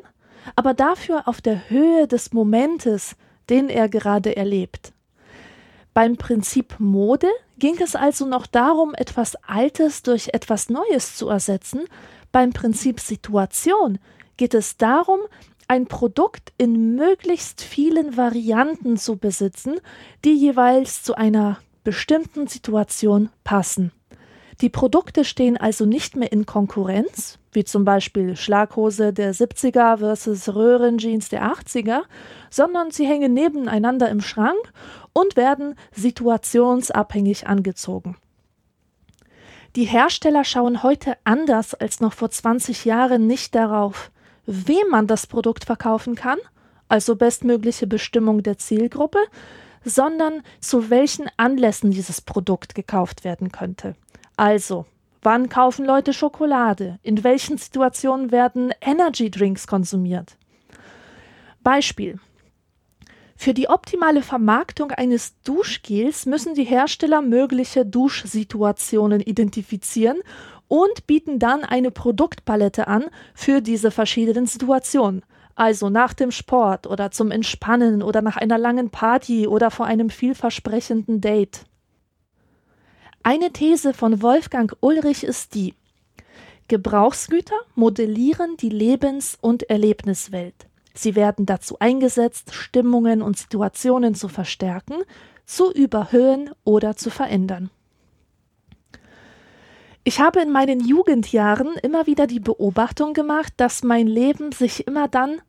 aber 0.55 0.73
dafür 0.73 1.27
auf 1.27 1.41
der 1.41 1.69
Höhe 1.69 2.07
des 2.07 2.33
Momentes, 2.33 3.15
den 3.49 3.69
er 3.69 3.87
gerade 3.89 4.35
erlebt. 4.35 4.93
Beim 5.93 6.17
Prinzip 6.17 6.75
Mode 6.79 7.27
ging 7.57 7.75
es 7.81 7.95
also 7.95 8.25
noch 8.25 8.47
darum, 8.47 8.93
etwas 8.93 9.35
Altes 9.47 10.03
durch 10.03 10.29
etwas 10.33 10.69
Neues 10.69 11.15
zu 11.15 11.29
ersetzen. 11.29 11.81
Beim 12.31 12.51
Prinzip 12.51 12.99
Situation 12.99 13.99
geht 14.37 14.53
es 14.53 14.77
darum, 14.77 15.19
ein 15.67 15.87
Produkt 15.87 16.53
in 16.57 16.95
möglichst 16.95 17.61
vielen 17.61 18.17
Varianten 18.17 18.97
zu 18.97 19.17
besitzen, 19.17 19.75
die 20.25 20.33
jeweils 20.33 21.03
zu 21.03 21.15
einer 21.15 21.59
bestimmten 21.83 22.47
Situation 22.47 23.29
passen. 23.43 23.91
Die 24.61 24.69
Produkte 24.69 25.23
stehen 25.23 25.55
also 25.55 25.85
nicht 25.85 26.17
mehr 26.17 26.31
in 26.33 26.45
Konkurrenz, 26.45 27.39
wie 27.53 27.63
zum 27.63 27.85
Beispiel 27.85 28.35
Schlaghose 28.35 29.13
der 29.13 29.33
70er 29.33 29.99
versus 29.99 30.53
Röhrenjeans 30.53 31.29
der 31.29 31.49
80er, 31.49 32.01
sondern 32.49 32.91
sie 32.91 33.07
hängen 33.07 33.33
nebeneinander 33.33 34.09
im 34.09 34.19
Schrank 34.19 34.73
und 35.13 35.37
werden 35.37 35.75
situationsabhängig 35.93 37.47
angezogen. 37.47 38.17
Die 39.77 39.85
Hersteller 39.85 40.43
schauen 40.43 40.83
heute 40.83 41.15
anders 41.23 41.73
als 41.73 42.01
noch 42.01 42.13
vor 42.13 42.29
20 42.29 42.83
Jahren 42.83 43.27
nicht 43.27 43.55
darauf, 43.55 44.11
wem 44.45 44.89
man 44.89 45.07
das 45.07 45.25
Produkt 45.25 45.63
verkaufen 45.63 46.15
kann, 46.15 46.39
also 46.89 47.15
bestmögliche 47.15 47.87
Bestimmung 47.87 48.43
der 48.43 48.57
Zielgruppe, 48.57 49.19
sondern 49.85 50.41
zu 50.59 50.89
welchen 50.89 51.29
Anlässen 51.37 51.91
dieses 51.91 52.19
Produkt 52.19 52.75
gekauft 52.75 53.23
werden 53.23 53.51
könnte. 53.51 53.95
Also, 54.39 54.85
wann 55.21 55.49
kaufen 55.49 55.85
Leute 55.85 56.13
Schokolade? 56.13 56.97
In 57.03 57.25
welchen 57.25 57.57
Situationen 57.57 58.31
werden 58.31 58.71
Energy 58.79 59.29
Drinks 59.29 59.67
konsumiert? 59.67 60.37
Beispiel. 61.61 62.21
Für 63.35 63.53
die 63.53 63.67
optimale 63.67 64.21
Vermarktung 64.21 64.91
eines 64.91 65.41
Duschgels 65.41 66.25
müssen 66.25 66.53
die 66.53 66.63
Hersteller 66.63 67.21
mögliche 67.21 67.85
Duschsituationen 67.85 69.19
identifizieren 69.19 70.19
und 70.69 71.05
bieten 71.05 71.39
dann 71.39 71.65
eine 71.65 71.91
Produktpalette 71.91 72.87
an 72.87 73.07
für 73.33 73.59
diese 73.59 73.91
verschiedenen 73.91 74.45
Situationen. 74.45 75.21
Also 75.55 75.89
nach 75.89 76.13
dem 76.13 76.31
Sport 76.31 76.87
oder 76.87 77.11
zum 77.11 77.31
Entspannen 77.31 78.01
oder 78.01 78.21
nach 78.21 78.37
einer 78.37 78.57
langen 78.57 78.89
Party 78.89 79.47
oder 79.49 79.69
vor 79.69 79.85
einem 79.85 80.09
vielversprechenden 80.09 81.19
Date. 81.19 81.65
Eine 83.23 83.51
These 83.51 83.93
von 83.93 84.21
Wolfgang 84.21 84.75
Ulrich 84.81 85.23
ist 85.23 85.53
die, 85.53 85.73
Gebrauchsgüter 86.69 87.55
modellieren 87.73 88.55
die 88.55 88.69
Lebens- 88.69 89.37
und 89.41 89.69
Erlebniswelt. 89.71 90.67
Sie 90.93 91.15
werden 91.15 91.47
dazu 91.47 91.77
eingesetzt, 91.79 92.53
Stimmungen 92.53 93.23
und 93.23 93.37
Situationen 93.37 94.13
zu 94.13 94.27
verstärken, 94.27 94.97
zu 95.45 95.73
überhöhen 95.73 96.51
oder 96.63 96.95
zu 96.95 97.09
verändern. 97.09 97.71
Ich 100.03 100.19
habe 100.19 100.41
in 100.41 100.51
meinen 100.51 100.79
Jugendjahren 100.79 101.73
immer 101.81 102.05
wieder 102.05 102.27
die 102.27 102.39
Beobachtung 102.39 103.13
gemacht, 103.13 103.53
dass 103.57 103.83
mein 103.83 104.05
Leben 104.05 104.51
sich 104.51 104.85
immer 104.85 105.07
dann 105.07 105.41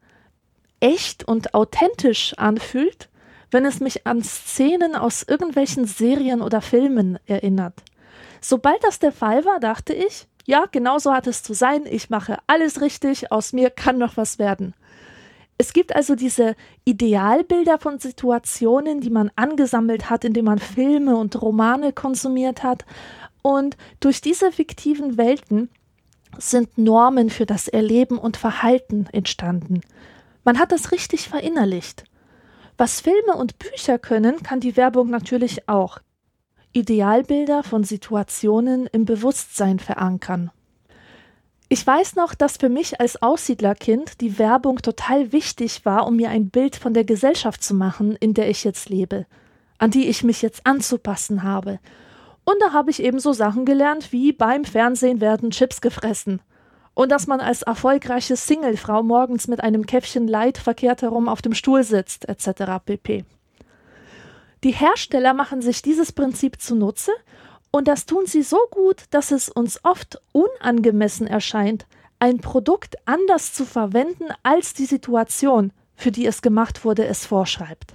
echt 0.81 1.29
und 1.29 1.55
authentisch 1.55 2.33
anfühlt, 2.39 3.10
wenn 3.51 3.65
es 3.65 3.81
mich 3.81 4.07
an 4.07 4.23
Szenen 4.23 4.95
aus 4.95 5.23
irgendwelchen 5.23 5.87
Serien 5.87 6.43
oder 6.43 6.61
Filmen 6.61 7.19
erinnert. 7.27 7.83
Sobald 8.41 8.83
das 8.85 8.99
der 8.99 9.13
Fall 9.13 9.45
war, 9.45 9.61
dachte 9.61 9.93
ich, 9.93 10.27
ja, 10.47 10.67
genau 10.71 10.99
so 10.99 11.13
hat 11.13 11.27
es 11.27 11.43
zu 11.43 11.53
sein, 11.53 11.85
ich 11.87 12.11
mache 12.11 12.39
alles 12.47 12.81
richtig, 12.81 13.31
aus 13.31 13.53
mir 13.53 13.71
kann 13.71 13.99
noch 13.99 14.17
was 14.17 14.39
werden. 14.39 14.75
Es 15.59 15.75
gibt 15.75 15.95
also 15.95 16.15
diese 16.15 16.57
Idealbilder 16.87 17.79
von 17.79 17.99
Situationen, 17.99 19.03
die 19.03 19.11
man 19.11 19.31
angesammelt 19.37 20.09
hat, 20.09 20.25
indem 20.25 20.47
man 20.47 20.59
Filme 20.59 21.17
und 21.17 21.41
Romane 21.43 21.93
konsumiert 21.93 22.63
hat. 22.63 22.87
Und 23.43 23.77
durch 24.01 24.23
diese 24.23 24.53
fiktiven 24.53 25.19
Welten 25.19 25.69
sind 26.39 26.79
Normen 26.79 27.29
für 27.29 27.45
das 27.45 27.69
Erleben 27.69 28.17
und 28.17 28.39
Verhalten 28.39 29.07
entstanden. 29.13 29.83
Man 30.45 30.59
hat 30.59 30.73
das 30.73 30.93
richtig 30.93 31.29
verinnerlicht. 31.29 32.05
Was 32.81 33.03
Filme 33.03 33.35
und 33.35 33.59
Bücher 33.59 33.99
können, 33.99 34.43
kann 34.43 34.61
die 34.61 34.75
Werbung 34.75 35.11
natürlich 35.11 35.69
auch. 35.69 35.99
Idealbilder 36.73 37.63
von 37.63 37.85
Situationen 37.85 38.87
im 38.87 39.05
Bewusstsein 39.05 39.79
verankern. 39.79 40.51
Ich 41.69 41.87
weiß 41.87 42.17
noch, 42.17 42.35
dass 42.35 42.57
für 42.57 42.71
mich 42.71 42.99
als 42.99 43.21
Aussiedlerkind 43.21 44.23
die 44.23 44.39
Werbung 44.39 44.79
total 44.79 45.31
wichtig 45.31 45.85
war, 45.85 46.07
um 46.07 46.17
mir 46.17 46.31
ein 46.31 46.49
Bild 46.49 46.75
von 46.75 46.95
der 46.95 47.05
Gesellschaft 47.05 47.63
zu 47.63 47.75
machen, 47.75 48.17
in 48.17 48.33
der 48.33 48.49
ich 48.49 48.65
jetzt 48.65 48.89
lebe, 48.89 49.27
an 49.77 49.91
die 49.91 50.09
ich 50.09 50.25
mich 50.25 50.41
jetzt 50.41 50.65
anzupassen 50.65 51.43
habe. 51.43 51.81
Und 52.47 52.57
da 52.61 52.73
habe 52.73 52.91
ich 52.91 53.03
eben 53.03 53.19
so 53.19 53.35
Sachen 53.35 53.67
gelernt 53.67 54.11
wie 54.11 54.33
beim 54.33 54.65
Fernsehen 54.65 55.21
werden 55.21 55.51
Chips 55.51 55.83
gefressen 55.83 56.41
und 56.95 57.11
dass 57.11 57.27
man 57.27 57.41
als 57.41 57.63
erfolgreiche 57.63 58.37
Singlefrau 58.37 59.03
morgens 59.03 59.49
mit 59.49 59.63
einem 59.63 59.87
Käffchen 59.87 60.29
Leid 60.29 60.59
verkehrt 60.59 61.03
herum 61.03 61.29
auf 61.29 61.43
dem 61.43 61.55
Stuhl 61.55 61.83
sitzt, 61.83 62.29
etc. 62.29 62.85
pp. 62.85 63.25
Die 64.65 64.73
Hersteller 64.73 65.33
machen 65.33 65.63
sich 65.63 65.83
dieses 65.83 66.13
Prinzip 66.13 66.61
zunutze 66.61 67.13
und 67.71 67.89
das 67.89 68.07
tun 68.07 68.27
sie 68.27 68.43
so 68.43 68.59
gut, 68.71 69.05
dass 69.11 69.31
es 69.31 69.49
uns 69.49 69.85
oft 69.85 70.21
unangemessen 70.33 71.27
erscheint, 71.27 71.87
ein 72.19 72.39
Produkt 72.39 72.97
anders 73.07 73.55
zu 73.55 73.65
verwenden, 73.65 74.27
als 74.43 74.75
die 74.75 74.85
Situation, 74.85 75.73
für 75.97 76.11
die 76.11 76.27
es 76.27 76.43
gemacht 76.43 76.85
wurde, 76.85 77.07
es 77.07 77.25
vorschreibt. 77.25 77.95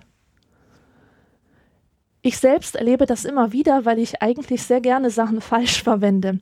Ich 2.25 2.39
selbst 2.39 2.75
erlebe 2.75 3.05
das 3.05 3.23
immer 3.23 3.51
wieder, 3.51 3.85
weil 3.85 3.99
ich 3.99 4.23
eigentlich 4.23 4.63
sehr 4.63 4.81
gerne 4.81 5.11
Sachen 5.11 5.41
falsch 5.51 5.83
verwende. 5.83 6.39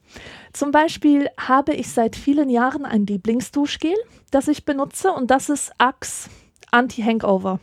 Zum 0.53 0.71
Beispiel 0.71 1.27
habe 1.37 1.73
ich 1.73 1.89
seit 1.89 2.15
vielen 2.15 2.49
Jahren 2.49 2.85
ein 2.85 3.05
Lieblingsduschgel, 3.05 3.93
das 4.31 4.47
ich 4.47 4.63
benutze 4.63 5.11
und 5.11 5.29
das 5.29 5.49
ist 5.49 5.73
Axe 5.79 6.29
Anti-Hangover. 6.71 7.59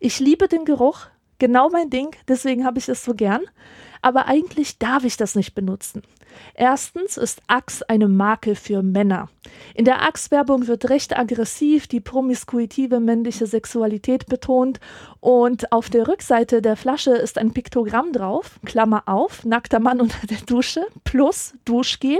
Ich 0.00 0.18
liebe 0.18 0.48
den 0.48 0.64
Geruch, 0.64 1.06
genau 1.38 1.70
mein 1.70 1.88
Ding, 1.88 2.16
deswegen 2.26 2.64
habe 2.64 2.80
ich 2.80 2.88
es 2.88 3.04
so 3.04 3.14
gern 3.14 3.42
aber 4.02 4.26
eigentlich 4.26 4.78
darf 4.78 5.04
ich 5.04 5.16
das 5.16 5.34
nicht 5.34 5.54
benutzen. 5.54 6.02
Erstens 6.54 7.16
ist 7.16 7.40
Axe 7.46 7.88
eine 7.88 8.08
Marke 8.08 8.54
für 8.54 8.82
Männer. 8.82 9.28
In 9.74 9.84
der 9.84 10.02
Axe-Werbung 10.02 10.66
wird 10.66 10.90
recht 10.90 11.18
aggressiv 11.18 11.86
die 11.86 12.00
promiskuitive 12.00 13.00
männliche 13.00 13.46
Sexualität 13.46 14.26
betont 14.26 14.80
und 15.20 15.72
auf 15.72 15.88
der 15.90 16.08
Rückseite 16.08 16.62
der 16.62 16.76
Flasche 16.76 17.12
ist 17.12 17.38
ein 17.38 17.52
Piktogramm 17.52 18.12
drauf, 18.12 18.58
Klammer 18.64 19.04
auf, 19.06 19.44
nackter 19.44 19.80
Mann 19.80 20.00
unter 20.00 20.26
der 20.26 20.38
Dusche, 20.46 20.86
plus 21.04 21.54
Duschgel, 21.64 22.18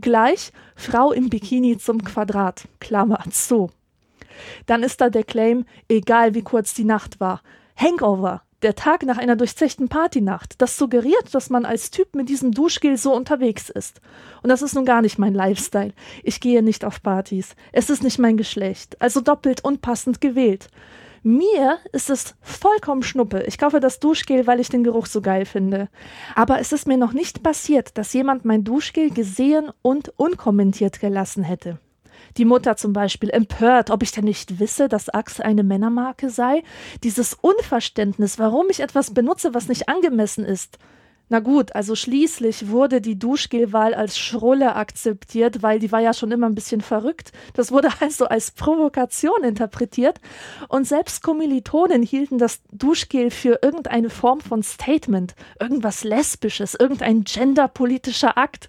gleich 0.00 0.52
Frau 0.74 1.12
im 1.12 1.28
Bikini 1.28 1.78
zum 1.78 2.04
Quadrat, 2.04 2.68
Klammer 2.80 3.24
zu. 3.30 3.70
Dann 4.66 4.82
ist 4.82 5.00
da 5.00 5.08
der 5.08 5.24
Claim, 5.24 5.64
egal 5.88 6.34
wie 6.34 6.42
kurz 6.42 6.74
die 6.74 6.84
Nacht 6.84 7.20
war. 7.20 7.42
Hangover, 7.76 8.42
der 8.62 8.74
Tag 8.74 9.04
nach 9.04 9.18
einer 9.18 9.36
durchzechten 9.36 9.88
Partynacht, 9.88 10.60
das 10.62 10.76
suggeriert, 10.76 11.34
dass 11.34 11.50
man 11.50 11.64
als 11.64 11.90
Typ 11.90 12.14
mit 12.14 12.28
diesem 12.28 12.52
Duschgel 12.52 12.96
so 12.96 13.14
unterwegs 13.14 13.68
ist. 13.68 14.00
Und 14.42 14.48
das 14.48 14.62
ist 14.62 14.74
nun 14.74 14.84
gar 14.84 15.02
nicht 15.02 15.18
mein 15.18 15.34
Lifestyle. 15.34 15.92
Ich 16.22 16.40
gehe 16.40 16.62
nicht 16.62 16.84
auf 16.84 17.02
Partys. 17.02 17.54
Es 17.72 17.90
ist 17.90 18.02
nicht 18.02 18.18
mein 18.18 18.36
Geschlecht. 18.36 19.00
Also 19.00 19.20
doppelt 19.20 19.62
unpassend 19.62 20.20
gewählt. 20.20 20.68
Mir 21.22 21.78
ist 21.92 22.08
es 22.08 22.36
vollkommen 22.40 23.02
schnuppe. 23.02 23.42
Ich 23.48 23.58
kaufe 23.58 23.80
das 23.80 23.98
Duschgel, 23.98 24.46
weil 24.46 24.60
ich 24.60 24.68
den 24.68 24.84
Geruch 24.84 25.06
so 25.06 25.20
geil 25.20 25.44
finde. 25.44 25.88
Aber 26.36 26.60
es 26.60 26.72
ist 26.72 26.86
mir 26.86 26.96
noch 26.96 27.12
nicht 27.12 27.42
passiert, 27.42 27.98
dass 27.98 28.12
jemand 28.12 28.44
mein 28.44 28.62
Duschgel 28.62 29.10
gesehen 29.10 29.70
und 29.82 30.12
unkommentiert 30.16 31.00
gelassen 31.00 31.42
hätte. 31.42 31.80
Die 32.36 32.44
Mutter 32.44 32.76
zum 32.76 32.92
Beispiel 32.92 33.30
empört, 33.30 33.90
ob 33.90 34.02
ich 34.02 34.12
denn 34.12 34.24
nicht 34.24 34.60
wisse, 34.60 34.88
dass 34.88 35.08
Axe 35.08 35.44
eine 35.44 35.62
Männermarke 35.62 36.28
sei. 36.28 36.62
Dieses 37.02 37.34
Unverständnis, 37.34 38.38
warum 38.38 38.66
ich 38.70 38.80
etwas 38.80 39.14
benutze, 39.14 39.54
was 39.54 39.68
nicht 39.68 39.88
angemessen 39.88 40.44
ist. 40.44 40.78
Na 41.28 41.40
gut, 41.40 41.74
also 41.74 41.96
schließlich 41.96 42.68
wurde 42.68 43.00
die 43.00 43.18
Duschgelwahl 43.18 43.94
als 43.94 44.16
Schrulle 44.16 44.76
akzeptiert, 44.76 45.60
weil 45.60 45.80
die 45.80 45.90
war 45.90 45.98
ja 45.98 46.14
schon 46.14 46.30
immer 46.30 46.46
ein 46.46 46.54
bisschen 46.54 46.80
verrückt. 46.80 47.32
Das 47.54 47.72
wurde 47.72 47.88
also 48.00 48.26
als 48.26 48.52
Provokation 48.52 49.42
interpretiert. 49.42 50.20
Und 50.68 50.86
selbst 50.86 51.24
Kommilitonen 51.24 52.02
hielten 52.02 52.38
das 52.38 52.60
Duschgel 52.70 53.32
für 53.32 53.58
irgendeine 53.60 54.08
Form 54.08 54.40
von 54.40 54.62
Statement, 54.62 55.34
irgendwas 55.58 56.04
Lesbisches, 56.04 56.76
irgendein 56.76 57.24
genderpolitischer 57.24 58.38
Akt. 58.38 58.68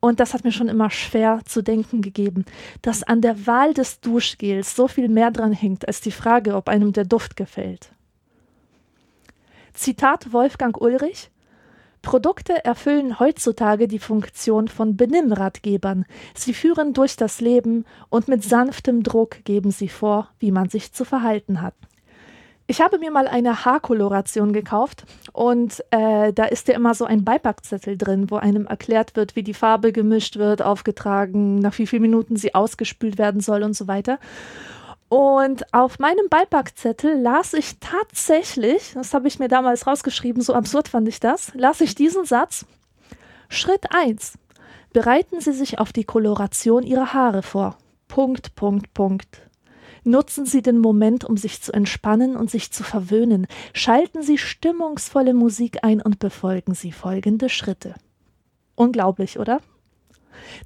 Und 0.00 0.18
das 0.18 0.32
hat 0.32 0.44
mir 0.44 0.52
schon 0.52 0.68
immer 0.68 0.90
schwer 0.90 1.40
zu 1.44 1.60
denken 1.60 2.00
gegeben, 2.00 2.46
dass 2.80 3.02
an 3.02 3.20
der 3.20 3.46
Wahl 3.46 3.74
des 3.74 4.00
Duschgels 4.00 4.74
so 4.74 4.88
viel 4.88 5.10
mehr 5.10 5.30
dran 5.30 5.52
hängt 5.52 5.86
als 5.86 6.00
die 6.00 6.12
Frage, 6.12 6.54
ob 6.54 6.70
einem 6.70 6.94
der 6.94 7.04
Duft 7.04 7.36
gefällt. 7.36 7.90
Zitat 9.74 10.32
Wolfgang 10.32 10.80
Ulrich 10.80 11.30
Produkte 12.02 12.64
erfüllen 12.64 13.18
heutzutage 13.18 13.88
die 13.88 13.98
Funktion 13.98 14.68
von 14.68 14.96
Benimmratgebern. 14.96 16.04
Sie 16.34 16.54
führen 16.54 16.94
durch 16.94 17.16
das 17.16 17.40
Leben 17.40 17.84
und 18.08 18.28
mit 18.28 18.44
sanftem 18.44 19.02
Druck 19.02 19.44
geben 19.44 19.70
sie 19.70 19.88
vor, 19.88 20.28
wie 20.38 20.52
man 20.52 20.68
sich 20.68 20.92
zu 20.92 21.04
verhalten 21.04 21.60
hat. 21.62 21.74
Ich 22.70 22.82
habe 22.82 22.98
mir 22.98 23.10
mal 23.10 23.26
eine 23.26 23.64
Haarkoloration 23.64 24.52
gekauft 24.52 25.04
und 25.32 25.82
äh, 25.90 26.34
da 26.34 26.44
ist 26.44 26.68
ja 26.68 26.74
immer 26.74 26.92
so 26.92 27.06
ein 27.06 27.24
Beipackzettel 27.24 27.96
drin, 27.96 28.30
wo 28.30 28.36
einem 28.36 28.66
erklärt 28.66 29.16
wird, 29.16 29.36
wie 29.36 29.42
die 29.42 29.54
Farbe 29.54 29.90
gemischt 29.90 30.36
wird, 30.36 30.60
aufgetragen, 30.60 31.60
nach 31.60 31.78
wie 31.78 31.86
vielen 31.86 32.02
Minuten 32.02 32.36
sie 32.36 32.54
ausgespült 32.54 33.16
werden 33.16 33.40
soll 33.40 33.62
und 33.62 33.74
so 33.74 33.88
weiter. 33.88 34.18
Und 35.08 35.72
auf 35.72 35.98
meinem 35.98 36.28
Beipackzettel 36.28 37.18
las 37.18 37.54
ich 37.54 37.78
tatsächlich, 37.80 38.92
das 38.94 39.14
habe 39.14 39.26
ich 39.26 39.38
mir 39.38 39.48
damals 39.48 39.86
rausgeschrieben, 39.86 40.42
so 40.42 40.52
absurd 40.52 40.88
fand 40.88 41.08
ich 41.08 41.18
das, 41.18 41.52
las 41.54 41.80
ich 41.80 41.94
diesen 41.94 42.26
Satz. 42.26 42.66
Schritt 43.48 43.94
1. 43.94 44.34
Bereiten 44.92 45.40
Sie 45.40 45.52
sich 45.52 45.78
auf 45.78 45.92
die 45.92 46.04
Koloration 46.04 46.82
Ihrer 46.82 47.14
Haare 47.14 47.42
vor. 47.42 47.78
Punkt, 48.08 48.54
Punkt, 48.54 48.92
Punkt. 48.92 49.42
Nutzen 50.04 50.44
Sie 50.44 50.62
den 50.62 50.78
Moment, 50.78 51.24
um 51.24 51.36
sich 51.36 51.62
zu 51.62 51.72
entspannen 51.72 52.36
und 52.36 52.50
sich 52.50 52.70
zu 52.72 52.84
verwöhnen. 52.84 53.46
Schalten 53.72 54.22
Sie 54.22 54.38
stimmungsvolle 54.38 55.34
Musik 55.34 55.78
ein 55.82 56.02
und 56.02 56.18
befolgen 56.18 56.74
Sie 56.74 56.92
folgende 56.92 57.48
Schritte. 57.48 57.94
Unglaublich, 58.74 59.38
oder? 59.38 59.60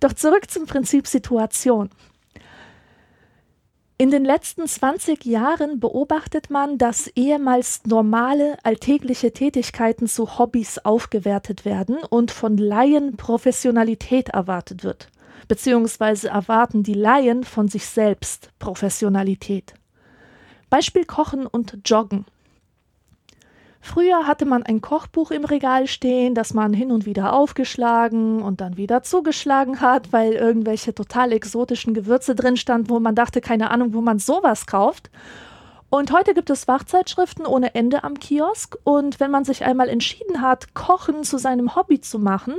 Doch 0.00 0.12
zurück 0.12 0.50
zum 0.50 0.66
Prinzip 0.66 1.06
Situation. 1.06 1.90
In 3.98 4.10
den 4.10 4.24
letzten 4.24 4.66
20 4.66 5.24
Jahren 5.24 5.78
beobachtet 5.78 6.50
man, 6.50 6.76
dass 6.76 7.06
ehemals 7.08 7.82
normale 7.86 8.56
alltägliche 8.64 9.32
Tätigkeiten 9.32 10.08
zu 10.08 10.38
Hobbys 10.38 10.78
aufgewertet 10.78 11.64
werden 11.64 11.98
und 12.10 12.30
von 12.30 12.56
Laien 12.56 13.16
Professionalität 13.16 14.30
erwartet 14.30 14.82
wird 14.82 15.08
beziehungsweise 15.48 16.28
erwarten 16.28 16.82
die 16.82 16.94
Laien 16.94 17.44
von 17.44 17.68
sich 17.68 17.86
selbst 17.86 18.50
Professionalität. 18.58 19.74
Beispiel 20.70 21.04
Kochen 21.04 21.46
und 21.46 21.78
Joggen. 21.84 22.24
Früher 23.84 24.28
hatte 24.28 24.46
man 24.46 24.62
ein 24.62 24.80
Kochbuch 24.80 25.32
im 25.32 25.44
Regal 25.44 25.88
stehen, 25.88 26.36
das 26.36 26.54
man 26.54 26.72
hin 26.72 26.92
und 26.92 27.04
wieder 27.04 27.32
aufgeschlagen 27.32 28.40
und 28.40 28.60
dann 28.60 28.76
wieder 28.76 29.02
zugeschlagen 29.02 29.80
hat, 29.80 30.12
weil 30.12 30.34
irgendwelche 30.34 30.94
total 30.94 31.32
exotischen 31.32 31.92
Gewürze 31.92 32.36
drin 32.36 32.56
standen, 32.56 32.90
wo 32.90 33.00
man 33.00 33.16
dachte, 33.16 33.40
keine 33.40 33.72
Ahnung, 33.72 33.92
wo 33.92 34.00
man 34.00 34.20
sowas 34.20 34.66
kauft. 34.66 35.10
Und 35.90 36.12
heute 36.12 36.32
gibt 36.32 36.48
es 36.48 36.64
Fachzeitschriften 36.64 37.44
ohne 37.44 37.74
Ende 37.74 38.04
am 38.04 38.20
Kiosk. 38.20 38.78
Und 38.84 39.18
wenn 39.18 39.32
man 39.32 39.44
sich 39.44 39.64
einmal 39.64 39.88
entschieden 39.88 40.40
hat, 40.40 40.74
Kochen 40.74 41.24
zu 41.24 41.36
seinem 41.36 41.74
Hobby 41.74 42.00
zu 42.00 42.20
machen, 42.20 42.54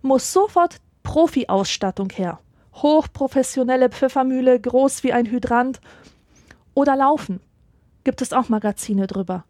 muss 0.00 0.32
sofort 0.32 0.76
Profi-Ausstattung 1.02 2.10
her. 2.10 2.38
Hochprofessionelle 2.74 3.88
Pfeffermühle, 3.90 4.60
groß 4.60 5.02
wie 5.02 5.12
ein 5.12 5.26
Hydrant. 5.26 5.80
Oder 6.74 6.94
Laufen. 6.94 7.40
Gibt 8.04 8.22
es 8.22 8.32
auch 8.32 8.48
Magazine 8.48 9.08
drüber. 9.08 9.44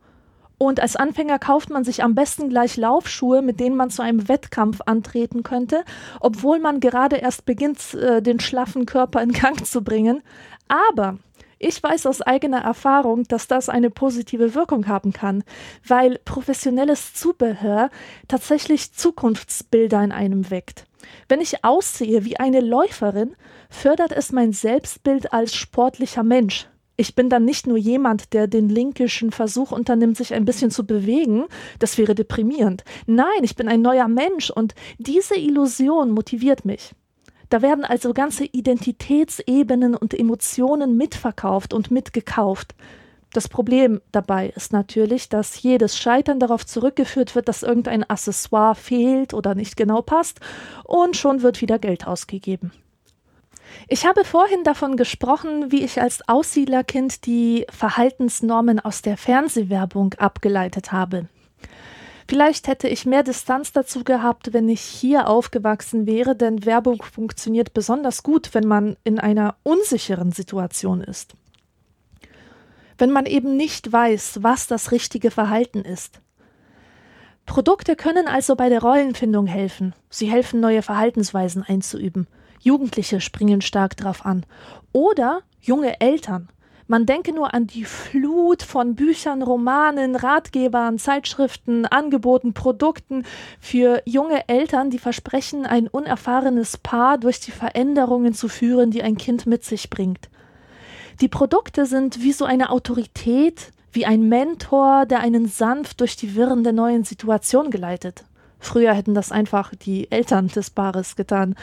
Und 0.58 0.80
als 0.80 0.96
Anfänger 0.96 1.38
kauft 1.38 1.70
man 1.70 1.84
sich 1.84 2.02
am 2.02 2.16
besten 2.16 2.48
gleich 2.50 2.76
Laufschuhe, 2.76 3.42
mit 3.42 3.60
denen 3.60 3.76
man 3.76 3.90
zu 3.90 4.02
einem 4.02 4.28
Wettkampf 4.28 4.80
antreten 4.86 5.44
könnte, 5.44 5.84
obwohl 6.20 6.58
man 6.58 6.80
gerade 6.80 7.16
erst 7.16 7.46
beginnt, 7.46 7.94
äh, 7.94 8.20
den 8.20 8.40
schlaffen 8.40 8.84
Körper 8.84 9.22
in 9.22 9.32
Gang 9.32 9.64
zu 9.64 9.82
bringen. 9.82 10.22
Aber 10.66 11.18
ich 11.60 11.82
weiß 11.82 12.06
aus 12.06 12.22
eigener 12.22 12.60
Erfahrung, 12.60 13.24
dass 13.24 13.48
das 13.48 13.68
eine 13.68 13.90
positive 13.90 14.54
Wirkung 14.54 14.86
haben 14.86 15.12
kann, 15.12 15.42
weil 15.86 16.18
professionelles 16.24 17.14
Zubehör 17.14 17.90
tatsächlich 18.28 18.92
Zukunftsbilder 18.92 20.02
in 20.02 20.12
einem 20.12 20.50
weckt. 20.50 20.86
Wenn 21.28 21.40
ich 21.40 21.64
aussehe 21.64 22.24
wie 22.24 22.38
eine 22.38 22.60
Läuferin, 22.60 23.34
fördert 23.70 24.12
es 24.12 24.30
mein 24.30 24.52
Selbstbild 24.52 25.32
als 25.32 25.54
sportlicher 25.54 26.22
Mensch. 26.22 26.68
Ich 27.00 27.14
bin 27.14 27.30
dann 27.30 27.44
nicht 27.44 27.68
nur 27.68 27.76
jemand, 27.76 28.32
der 28.32 28.48
den 28.48 28.68
linkischen 28.68 29.30
Versuch 29.30 29.70
unternimmt, 29.70 30.16
sich 30.16 30.34
ein 30.34 30.44
bisschen 30.44 30.72
zu 30.72 30.84
bewegen, 30.84 31.44
das 31.78 31.96
wäre 31.96 32.16
deprimierend. 32.16 32.82
Nein, 33.06 33.42
ich 33.42 33.54
bin 33.54 33.68
ein 33.68 33.82
neuer 33.82 34.08
Mensch 34.08 34.50
und 34.50 34.74
diese 34.98 35.36
Illusion 35.36 36.10
motiviert 36.10 36.64
mich. 36.64 36.90
Da 37.50 37.62
werden 37.62 37.84
also 37.84 38.12
ganze 38.12 38.46
Identitätsebenen 38.46 39.94
und 39.94 40.12
Emotionen 40.12 40.96
mitverkauft 40.96 41.72
und 41.72 41.92
mitgekauft. 41.92 42.74
Das 43.32 43.48
Problem 43.48 44.00
dabei 44.10 44.52
ist 44.56 44.72
natürlich, 44.72 45.28
dass 45.28 45.62
jedes 45.62 45.96
Scheitern 45.96 46.40
darauf 46.40 46.66
zurückgeführt 46.66 47.36
wird, 47.36 47.46
dass 47.46 47.62
irgendein 47.62 48.10
Accessoire 48.10 48.74
fehlt 48.74 49.34
oder 49.34 49.54
nicht 49.54 49.76
genau 49.76 50.02
passt, 50.02 50.40
und 50.82 51.16
schon 51.16 51.42
wird 51.42 51.60
wieder 51.60 51.78
Geld 51.78 52.08
ausgegeben. 52.08 52.72
Ich 53.88 54.06
habe 54.06 54.24
vorhin 54.24 54.64
davon 54.64 54.96
gesprochen, 54.96 55.70
wie 55.72 55.84
ich 55.84 56.00
als 56.00 56.28
Aussiedlerkind 56.28 57.26
die 57.26 57.66
Verhaltensnormen 57.70 58.80
aus 58.80 59.02
der 59.02 59.16
Fernsehwerbung 59.16 60.14
abgeleitet 60.14 60.92
habe. 60.92 61.28
Vielleicht 62.28 62.68
hätte 62.68 62.88
ich 62.88 63.06
mehr 63.06 63.22
Distanz 63.22 63.72
dazu 63.72 64.04
gehabt, 64.04 64.52
wenn 64.52 64.68
ich 64.68 64.82
hier 64.82 65.28
aufgewachsen 65.28 66.06
wäre, 66.06 66.36
denn 66.36 66.66
Werbung 66.66 67.02
funktioniert 67.02 67.72
besonders 67.72 68.22
gut, 68.22 68.52
wenn 68.52 68.66
man 68.66 68.96
in 69.04 69.18
einer 69.18 69.56
unsicheren 69.62 70.32
Situation 70.32 71.00
ist 71.00 71.34
wenn 72.98 73.10
man 73.12 73.26
eben 73.26 73.56
nicht 73.56 73.90
weiß, 73.90 74.40
was 74.42 74.66
das 74.66 74.90
richtige 74.90 75.30
Verhalten 75.30 75.82
ist. 75.82 76.20
Produkte 77.46 77.96
können 77.96 78.26
also 78.26 78.56
bei 78.56 78.68
der 78.68 78.82
Rollenfindung 78.82 79.46
helfen. 79.46 79.94
Sie 80.10 80.30
helfen, 80.30 80.60
neue 80.60 80.82
Verhaltensweisen 80.82 81.62
einzuüben. 81.62 82.26
Jugendliche 82.60 83.20
springen 83.20 83.60
stark 83.60 83.96
drauf 83.96 84.24
an. 84.24 84.44
Oder 84.92 85.42
junge 85.60 86.00
Eltern. 86.00 86.48
Man 86.90 87.04
denke 87.04 87.34
nur 87.34 87.52
an 87.52 87.66
die 87.66 87.84
Flut 87.84 88.62
von 88.62 88.94
Büchern, 88.94 89.42
Romanen, 89.42 90.16
Ratgebern, 90.16 90.98
Zeitschriften, 90.98 91.84
Angeboten, 91.84 92.54
Produkten 92.54 93.24
für 93.60 94.00
junge 94.06 94.48
Eltern, 94.48 94.88
die 94.88 94.98
versprechen, 94.98 95.66
ein 95.66 95.86
unerfahrenes 95.86 96.78
Paar 96.78 97.18
durch 97.18 97.40
die 97.40 97.50
Veränderungen 97.50 98.32
zu 98.32 98.48
führen, 98.48 98.90
die 98.90 99.02
ein 99.02 99.18
Kind 99.18 99.44
mit 99.44 99.64
sich 99.64 99.90
bringt. 99.90 100.30
Die 101.20 101.28
Produkte 101.28 101.84
sind 101.84 102.22
wie 102.22 102.32
so 102.32 102.46
eine 102.46 102.70
Autorität, 102.70 103.70
wie 103.92 104.06
ein 104.06 104.26
Mentor, 104.28 105.04
der 105.04 105.20
einen 105.20 105.46
sanft 105.46 106.00
durch 106.00 106.16
die 106.16 106.36
Wirren 106.36 106.64
der 106.64 106.72
neuen 106.72 107.04
Situation 107.04 107.70
geleitet. 107.70 108.24
Früher 108.60 108.92
hätten 108.92 109.14
das 109.14 109.30
einfach 109.30 109.72
die 109.74 110.10
Eltern 110.10 110.48
des 110.48 110.70
Paares 110.70 111.16
getan. 111.16 111.54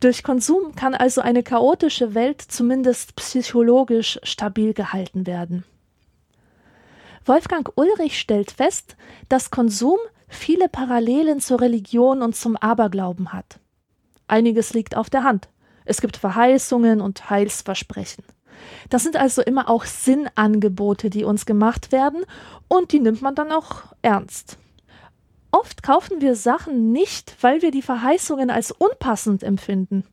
Durch 0.00 0.22
Konsum 0.22 0.74
kann 0.74 0.94
also 0.94 1.20
eine 1.20 1.42
chaotische 1.42 2.14
Welt 2.14 2.40
zumindest 2.40 3.14
psychologisch 3.16 4.18
stabil 4.22 4.72
gehalten 4.72 5.26
werden. 5.26 5.64
Wolfgang 7.26 7.70
Ulrich 7.76 8.18
stellt 8.18 8.50
fest, 8.50 8.96
dass 9.28 9.50
Konsum 9.50 9.98
viele 10.28 10.68
Parallelen 10.68 11.40
zur 11.40 11.60
Religion 11.60 12.22
und 12.22 12.34
zum 12.34 12.56
Aberglauben 12.56 13.32
hat. 13.32 13.58
Einiges 14.26 14.72
liegt 14.72 14.96
auf 14.96 15.10
der 15.10 15.24
Hand. 15.24 15.48
Es 15.84 16.00
gibt 16.00 16.16
Verheißungen 16.16 17.00
und 17.00 17.28
Heilsversprechen. 17.28 18.24
Das 18.88 19.02
sind 19.02 19.16
also 19.16 19.42
immer 19.42 19.68
auch 19.68 19.84
Sinnangebote, 19.84 21.10
die 21.10 21.24
uns 21.24 21.46
gemacht 21.46 21.92
werden 21.92 22.24
und 22.68 22.92
die 22.92 23.00
nimmt 23.00 23.22
man 23.22 23.34
dann 23.34 23.52
auch 23.52 23.82
ernst. 24.02 24.58
Oft 25.50 25.82
kaufen 25.82 26.20
wir 26.20 26.36
Sachen 26.36 26.92
nicht, 26.92 27.36
weil 27.40 27.62
wir 27.62 27.70
die 27.70 27.82
Verheißungen 27.82 28.50
als 28.50 28.70
unpassend 28.70 29.42
empfinden. 29.42 30.04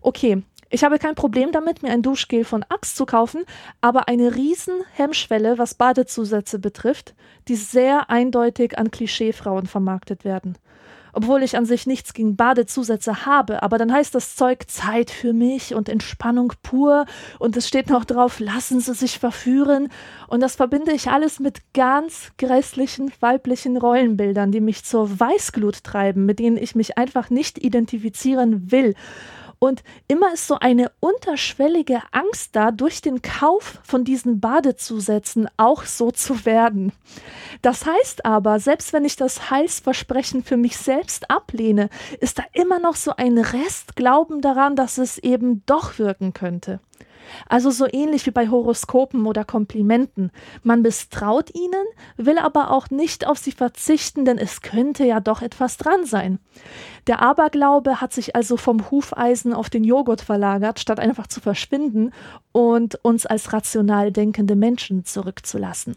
Okay, 0.00 0.42
ich 0.70 0.82
habe 0.82 0.98
kein 0.98 1.14
Problem 1.14 1.52
damit, 1.52 1.82
mir 1.82 1.90
ein 1.90 2.02
Duschgel 2.02 2.44
von 2.44 2.64
Axe 2.68 2.96
zu 2.96 3.06
kaufen, 3.06 3.44
aber 3.80 4.08
eine 4.08 4.34
riesen 4.34 4.74
Hemmschwelle, 4.94 5.58
was 5.58 5.74
Badezusätze 5.74 6.58
betrifft, 6.58 7.14
die 7.48 7.56
sehr 7.56 8.10
eindeutig 8.10 8.78
an 8.78 8.90
Klischeefrauen 8.90 9.66
vermarktet 9.66 10.24
werden 10.24 10.58
obwohl 11.14 11.42
ich 11.42 11.56
an 11.56 11.66
sich 11.66 11.86
nichts 11.86 12.14
gegen 12.14 12.36
Badezusätze 12.36 13.26
habe, 13.26 13.62
aber 13.62 13.78
dann 13.78 13.92
heißt 13.92 14.14
das 14.14 14.36
Zeug 14.36 14.64
Zeit 14.68 15.10
für 15.10 15.32
mich 15.32 15.74
und 15.74 15.88
Entspannung 15.88 16.52
pur 16.62 17.06
und 17.38 17.56
es 17.56 17.68
steht 17.68 17.90
noch 17.90 18.04
drauf, 18.04 18.40
lassen 18.40 18.80
Sie 18.80 18.94
sich 18.94 19.18
verführen 19.18 19.88
und 20.28 20.40
das 20.40 20.56
verbinde 20.56 20.92
ich 20.92 21.08
alles 21.08 21.40
mit 21.40 21.72
ganz 21.72 22.32
grässlichen 22.38 23.12
weiblichen 23.20 23.76
Rollenbildern, 23.76 24.52
die 24.52 24.60
mich 24.60 24.84
zur 24.84 25.20
Weißglut 25.20 25.84
treiben, 25.84 26.26
mit 26.26 26.38
denen 26.38 26.56
ich 26.56 26.74
mich 26.74 26.98
einfach 26.98 27.30
nicht 27.30 27.58
identifizieren 27.58 28.70
will. 28.70 28.94
Und 29.64 29.82
immer 30.08 30.34
ist 30.34 30.46
so 30.46 30.58
eine 30.58 30.92
unterschwellige 31.00 32.02
Angst 32.12 32.54
da, 32.54 32.70
durch 32.70 33.00
den 33.00 33.22
Kauf 33.22 33.80
von 33.82 34.04
diesen 34.04 34.38
Badezusätzen 34.38 35.48
auch 35.56 35.84
so 35.84 36.10
zu 36.10 36.44
werden. 36.44 36.92
Das 37.62 37.86
heißt 37.86 38.26
aber, 38.26 38.60
selbst 38.60 38.92
wenn 38.92 39.06
ich 39.06 39.16
das 39.16 39.50
Heilsversprechen 39.50 40.44
für 40.44 40.58
mich 40.58 40.76
selbst 40.76 41.30
ablehne, 41.30 41.88
ist 42.20 42.38
da 42.38 42.42
immer 42.52 42.78
noch 42.78 42.94
so 42.94 43.16
ein 43.16 43.38
Restglauben 43.38 44.42
daran, 44.42 44.76
dass 44.76 44.98
es 44.98 45.16
eben 45.16 45.62
doch 45.64 45.98
wirken 45.98 46.34
könnte. 46.34 46.80
Also 47.48 47.70
so 47.70 47.86
ähnlich 47.90 48.26
wie 48.26 48.30
bei 48.30 48.48
Horoskopen 48.48 49.26
oder 49.26 49.44
Komplimenten. 49.44 50.30
Man 50.62 50.82
misstraut 50.82 51.54
ihnen, 51.54 51.84
will 52.16 52.38
aber 52.38 52.70
auch 52.70 52.90
nicht 52.90 53.26
auf 53.26 53.38
sie 53.38 53.52
verzichten, 53.52 54.24
denn 54.24 54.38
es 54.38 54.62
könnte 54.62 55.04
ja 55.04 55.20
doch 55.20 55.42
etwas 55.42 55.76
dran 55.76 56.04
sein. 56.04 56.38
Der 57.06 57.20
Aberglaube 57.20 58.00
hat 58.00 58.12
sich 58.12 58.34
also 58.34 58.56
vom 58.56 58.90
Hufeisen 58.90 59.52
auf 59.52 59.70
den 59.70 59.84
Joghurt 59.84 60.22
verlagert, 60.22 60.80
statt 60.80 61.00
einfach 61.00 61.26
zu 61.26 61.40
verschwinden 61.40 62.12
und 62.52 62.98
uns 63.04 63.26
als 63.26 63.52
rational 63.52 64.12
denkende 64.12 64.56
Menschen 64.56 65.04
zurückzulassen. 65.04 65.96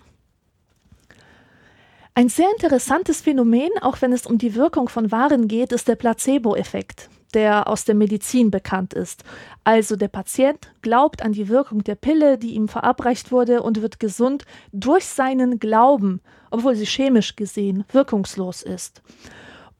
Ein 2.17 2.29
sehr 2.29 2.49
interessantes 2.49 3.21
Phänomen, 3.21 3.69
auch 3.81 4.01
wenn 4.01 4.11
es 4.11 4.25
um 4.25 4.39
die 4.39 4.55
Wirkung 4.55 4.89
von 4.89 5.11
Waren 5.11 5.47
geht, 5.47 5.71
ist 5.71 5.87
der 5.87 5.95
Placebo-Effekt. 5.95 7.09
Der 7.33 7.67
aus 7.67 7.85
der 7.85 7.95
Medizin 7.95 8.51
bekannt 8.51 8.93
ist. 8.93 9.23
Also 9.63 9.95
der 9.95 10.07
Patient 10.07 10.71
glaubt 10.81 11.21
an 11.21 11.33
die 11.33 11.49
Wirkung 11.49 11.83
der 11.83 11.95
Pille, 11.95 12.37
die 12.37 12.55
ihm 12.55 12.67
verabreicht 12.67 13.31
wurde 13.31 13.61
und 13.61 13.81
wird 13.81 13.99
gesund 13.99 14.45
durch 14.71 15.05
seinen 15.05 15.59
Glauben, 15.59 16.21
obwohl 16.51 16.75
sie 16.75 16.85
chemisch 16.85 17.35
gesehen 17.35 17.83
wirkungslos 17.91 18.61
ist. 18.61 19.01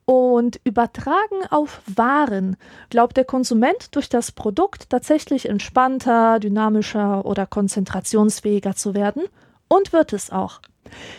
Und 0.04 0.58
übertragen 0.64 1.44
auf 1.50 1.82
Waren 1.86 2.56
glaubt 2.88 3.18
der 3.18 3.26
Konsument 3.26 3.94
durch 3.94 4.08
das 4.08 4.32
Produkt 4.32 4.88
tatsächlich 4.88 5.48
entspannter, 5.48 6.40
dynamischer 6.40 7.26
oder 7.26 7.44
konzentrationsfähiger 7.44 8.74
zu 8.74 8.94
werden 8.94 9.24
und 9.68 9.92
wird 9.92 10.14
es 10.14 10.30
auch. 10.30 10.60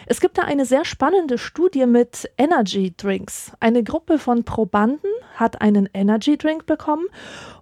Es 0.05 0.19
gibt 0.21 0.37
da 0.37 0.43
eine 0.43 0.65
sehr 0.65 0.85
spannende 0.85 1.37
Studie 1.37 1.85
mit 1.85 2.29
Energy 2.37 2.93
Drinks. 2.95 3.51
Eine 3.59 3.83
Gruppe 3.83 4.19
von 4.19 4.43
Probanden 4.43 5.11
hat 5.35 5.61
einen 5.61 5.89
Energy 5.93 6.37
Drink 6.37 6.65
bekommen 6.65 7.05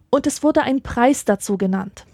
und 0.09 0.27
es 0.27 0.43
wurde 0.43 0.61
ein 0.61 0.81
Preis 0.81 1.25
dazu 1.25 1.57
genannt. 1.57 2.05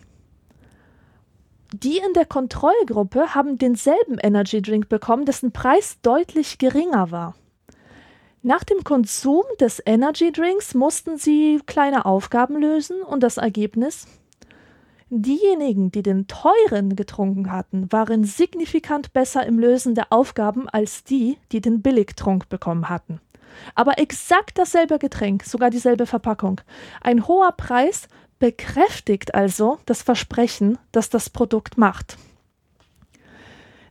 Die 1.73 1.97
in 1.97 2.13
der 2.13 2.25
Kontrollgruppe 2.25 3.34
haben 3.34 3.58
denselben 3.58 4.19
Energy 4.19 4.62
Drink 4.62 4.89
bekommen, 4.89 5.25
dessen 5.25 5.51
Preis 5.51 5.97
deutlich 6.03 6.60
geringer 6.60 7.10
war. 7.10 7.36
Nach 8.43 8.63
dem 8.63 8.84
Konsum 8.84 9.43
des 9.60 9.82
Energy 9.86 10.32
Drinks 10.32 10.75
mussten 10.75 11.17
sie 11.17 11.62
kleine 11.65 12.06
Aufgaben 12.06 12.60
lösen 12.60 13.01
und 13.01 13.23
das 13.23 13.38
Ergebnis? 13.38 14.06
Diejenigen, 15.15 15.91
die 15.91 16.02
den 16.02 16.26
teuren 16.26 16.95
getrunken 16.95 17.52
hatten, 17.52 17.91
waren 17.91 18.23
signifikant 18.23 19.13
besser 19.13 19.45
im 19.45 19.60
Lösen 19.60 19.93
der 19.93 20.08
Aufgaben 20.10 20.67
als 20.67 21.04
die, 21.04 21.38
die 21.52 21.62
den 21.62 21.84
Billigtrunk 21.84 22.49
bekommen 22.49 22.89
hatten. 22.89 23.21
Aber 23.76 23.99
exakt 23.99 24.58
dasselbe 24.58 24.97
Getränk, 24.97 25.43
sogar 25.43 25.69
dieselbe 25.69 26.08
Verpackung. 26.08 26.62
Ein 26.99 27.28
hoher 27.28 27.52
Preis 27.52 28.08
bekräftigt 28.39 29.36
also 29.36 29.78
das 29.86 30.02
Versprechen, 30.02 30.80
das 30.91 31.12
das 31.12 31.30
Produkt 31.30 31.78
macht. 31.78 32.17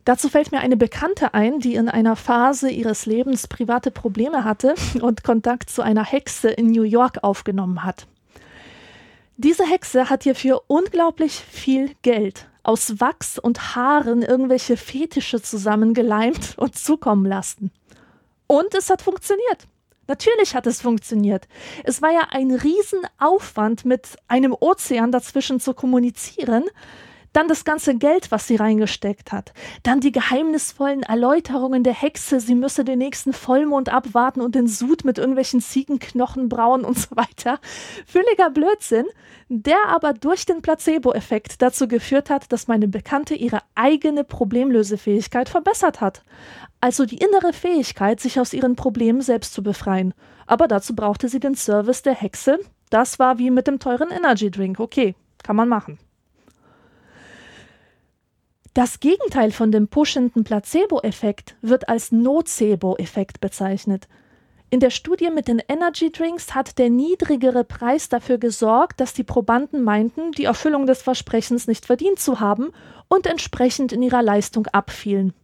Dazu 0.05 0.29
fällt 0.29 0.51
mir 0.51 0.59
eine 0.59 0.77
Bekannte 0.77 1.35
ein, 1.35 1.61
die 1.61 1.77
in 1.77 1.89
einer 1.89 2.17
Phase 2.17 2.69
ihres 2.69 3.07
Lebens 3.07 3.47
private 3.47 3.93
Probleme 3.93 4.43
hatte 4.43 4.75
und 5.01 5.23
Kontakt 5.23 5.71
zu 5.71 5.83
einer 5.83 6.05
Hexe 6.05 6.51
in 6.51 6.73
New 6.73 6.83
York 6.83 7.19
aufgenommen 7.23 7.85
hat. 7.85 8.09
Diese 9.37 9.65
Hexe 9.65 10.11
hat 10.11 10.27
ihr 10.27 10.35
für 10.35 10.61
unglaublich 10.67 11.33
viel 11.33 11.95
Geld 12.03 12.49
aus 12.63 13.01
Wachs 13.01 13.39
und 13.39 13.75
Haaren 13.75 14.23
irgendwelche 14.23 14.77
Fetische 14.77 15.41
zusammengeleimt 15.41 16.57
und 16.59 16.77
zukommen 16.77 17.27
lassen. 17.27 17.73
Und 18.47 18.75
es 18.75 18.91
hat 18.91 19.03
funktioniert. 19.03 19.67
Natürlich 20.07 20.55
hat 20.55 20.67
es 20.67 20.83
funktioniert. 20.83 21.49
Es 21.85 22.03
war 22.03 22.11
ja 22.11 22.29
ein 22.31 22.51
Riesenaufwand, 22.51 23.85
mit 23.85 24.17
einem 24.29 24.55
Ozean 24.59 25.11
dazwischen 25.13 25.61
zu 25.61 25.75
kommunizieren, 25.75 26.65
dann 27.33 27.49
das 27.49 27.65
ganze 27.65 27.97
Geld, 27.97 28.31
was 28.31 28.47
sie 28.47 28.57
reingesteckt 28.57 29.33
hat. 29.33 29.53
Dann 29.83 30.01
die 30.01 30.13
geheimnisvollen 30.13 31.03
Erläuterungen 31.03 31.83
der 31.83 31.95
Hexe, 31.95 32.41
sie 32.41 32.55
müsse 32.55 32.85
den 32.85 32.99
nächsten 32.99 33.33
Vollmond 33.33 33.89
abwarten 33.89 34.41
und 34.41 34.55
den 34.55 34.67
Sud 34.67 35.05
mit 35.05 35.19
irgendwelchen 35.19 35.61
Ziegenknochen 35.61 36.49
brauen 36.49 36.85
und 36.85 36.99
so 36.99 37.17
weiter. 37.17 37.59
Völliger 38.07 38.51
Blödsinn, 38.51 39.07
der 39.49 39.89
aber 39.89 40.13
durch 40.13 40.47
den 40.47 40.63
Placebo-Effekt 40.63 41.63
dazu 41.63 41.89
geführt 41.89 42.31
hat, 42.31 42.53
dass 42.53 42.69
meine 42.69 42.89
Bekannte 42.89 43.35
ihre 43.35 43.61
eigene 43.75 44.25
Problemlösefähigkeit 44.25 45.49
verbessert 45.49 46.01
hat. 46.01 46.23
Also 46.81 47.07
die 47.07 47.19
innere 47.19 47.53
Fähigkeit, 47.53 48.21
sich 48.21 48.41
aus 48.41 48.53
ihren 48.53 48.77
Problemen 48.77 49.23
selbst 49.23 49.55
zu 49.55 49.63
befreien. 49.63 50.15
Aber 50.47 50.69
dazu 50.69 50.95
brauchte 50.95 51.29
sie 51.29 51.41
den 51.41 51.55
Service 51.55 52.03
der 52.03 52.15
Hexe. 52.15 52.59
Das 52.91 53.19
war 53.19 53.39
wie 53.39 53.51
mit 53.51 53.67
dem 53.67 53.79
teuren 53.79 54.11
Energy 54.11 54.51
Drink. 54.51 54.81
Okay, 54.81 55.15
kann 55.43 55.57
man 55.57 55.69
machen. 55.69 55.99
Das 58.75 59.01
Gegenteil 59.01 59.51
von 59.51 59.71
dem 59.71 59.89
pushenden 59.89 60.45
Placebo-Effekt 60.45 61.57
wird 61.61 61.91
als 61.91 62.11
Nocebo-Effekt 62.11 63.43
bezeichnet. 63.43 64.09
In 64.71 64.81
der 64.81 64.89
Studie 64.89 65.29
mit 65.29 65.47
den 65.47 65.61
Energy 65.69 66.11
Drinks 66.11 66.55
hat 66.55 66.79
der 66.79 66.89
niedrigere 66.89 67.65
Preis 67.65 68.09
dafür 68.09 68.39
gesorgt, 68.39 68.99
dass 68.99 69.13
die 69.13 69.25
Probanden 69.25 69.83
meinten, 69.83 70.33
die 70.33 70.45
Erfüllung 70.45 70.87
des 70.87 71.03
Versprechens 71.03 71.67
nicht 71.67 71.85
verdient 71.85 72.19
zu 72.19 72.41
haben 72.41 72.71
und 73.09 73.27
entsprechend 73.27 73.93
in 73.93 74.03
ihrer 74.03 74.23
Leistung 74.23 74.67
abfielen. 74.69 75.35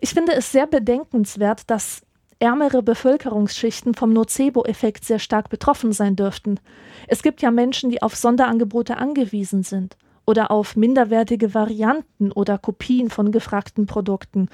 Ich 0.00 0.14
finde 0.14 0.34
es 0.34 0.52
sehr 0.52 0.68
bedenkenswert, 0.68 1.68
dass 1.68 2.02
ärmere 2.38 2.84
Bevölkerungsschichten 2.84 3.94
vom 3.94 4.12
Nocebo-Effekt 4.12 5.04
sehr 5.04 5.18
stark 5.18 5.48
betroffen 5.48 5.90
sein 5.92 6.14
dürften. 6.14 6.60
Es 7.08 7.24
gibt 7.24 7.42
ja 7.42 7.50
Menschen, 7.50 7.90
die 7.90 8.00
auf 8.00 8.14
Sonderangebote 8.14 8.96
angewiesen 8.96 9.64
sind 9.64 9.96
oder 10.26 10.50
auf 10.50 10.76
minderwertige 10.76 11.54
Varianten 11.54 12.32
oder 12.32 12.58
Kopien 12.58 13.10
von 13.10 13.32
gefragten 13.32 13.86
Produkten. 13.86 14.48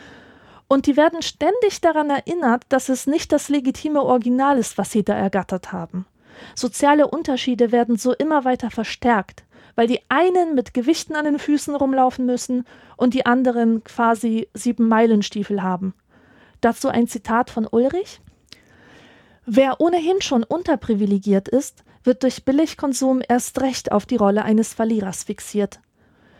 Und 0.68 0.86
die 0.86 0.96
werden 0.96 1.22
ständig 1.22 1.80
daran 1.80 2.10
erinnert, 2.10 2.64
dass 2.68 2.88
es 2.88 3.06
nicht 3.06 3.32
das 3.32 3.48
legitime 3.48 4.02
Original 4.02 4.58
ist, 4.58 4.78
was 4.78 4.90
sie 4.90 5.04
da 5.04 5.14
ergattert 5.14 5.72
haben. 5.72 6.06
Soziale 6.54 7.06
Unterschiede 7.06 7.72
werden 7.72 7.96
so 7.96 8.12
immer 8.12 8.44
weiter 8.44 8.70
verstärkt, 8.70 9.44
weil 9.74 9.86
die 9.86 10.00
einen 10.08 10.54
mit 10.54 10.74
Gewichten 10.74 11.14
an 11.14 11.24
den 11.24 11.38
Füßen 11.38 11.74
rumlaufen 11.74 12.26
müssen 12.26 12.64
und 12.96 13.14
die 13.14 13.26
anderen 13.26 13.84
quasi 13.84 14.48
sieben 14.54 14.88
Meilenstiefel 14.88 15.62
haben. 15.62 15.94
Dazu 16.60 16.88
ein 16.88 17.06
Zitat 17.06 17.50
von 17.50 17.66
Ulrich. 17.70 18.20
Wer 19.48 19.80
ohnehin 19.80 20.20
schon 20.20 20.42
unterprivilegiert 20.42 21.48
ist, 21.48 21.84
wird 22.02 22.24
durch 22.24 22.44
Billigkonsum 22.44 23.22
erst 23.28 23.60
recht 23.60 23.92
auf 23.92 24.04
die 24.04 24.16
Rolle 24.16 24.44
eines 24.44 24.74
Verlierers 24.74 25.22
fixiert. 25.22 25.78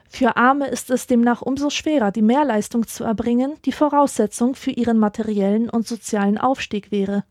Für 0.08 0.36
Arme 0.36 0.66
ist 0.66 0.90
es 0.90 1.06
demnach 1.06 1.40
umso 1.40 1.70
schwerer, 1.70 2.10
die 2.10 2.22
Mehrleistung 2.22 2.88
zu 2.88 3.04
erbringen, 3.04 3.54
die 3.64 3.72
Voraussetzung 3.72 4.56
für 4.56 4.72
ihren 4.72 4.98
materiellen 4.98 5.70
und 5.70 5.86
sozialen 5.86 6.36
Aufstieg 6.36 6.90
wäre. 6.90 7.24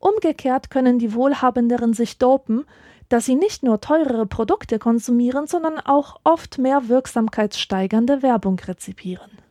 Umgekehrt 0.00 0.70
können 0.70 0.98
die 0.98 1.14
Wohlhabenderen 1.14 1.94
sich 1.94 2.18
dopen, 2.18 2.64
da 3.08 3.20
sie 3.20 3.36
nicht 3.36 3.62
nur 3.62 3.80
teurere 3.80 4.26
Produkte 4.26 4.80
konsumieren, 4.80 5.46
sondern 5.46 5.78
auch 5.78 6.16
oft 6.24 6.58
mehr 6.58 6.88
wirksamkeitssteigernde 6.88 8.22
Werbung 8.22 8.58
rezipieren. 8.58 9.41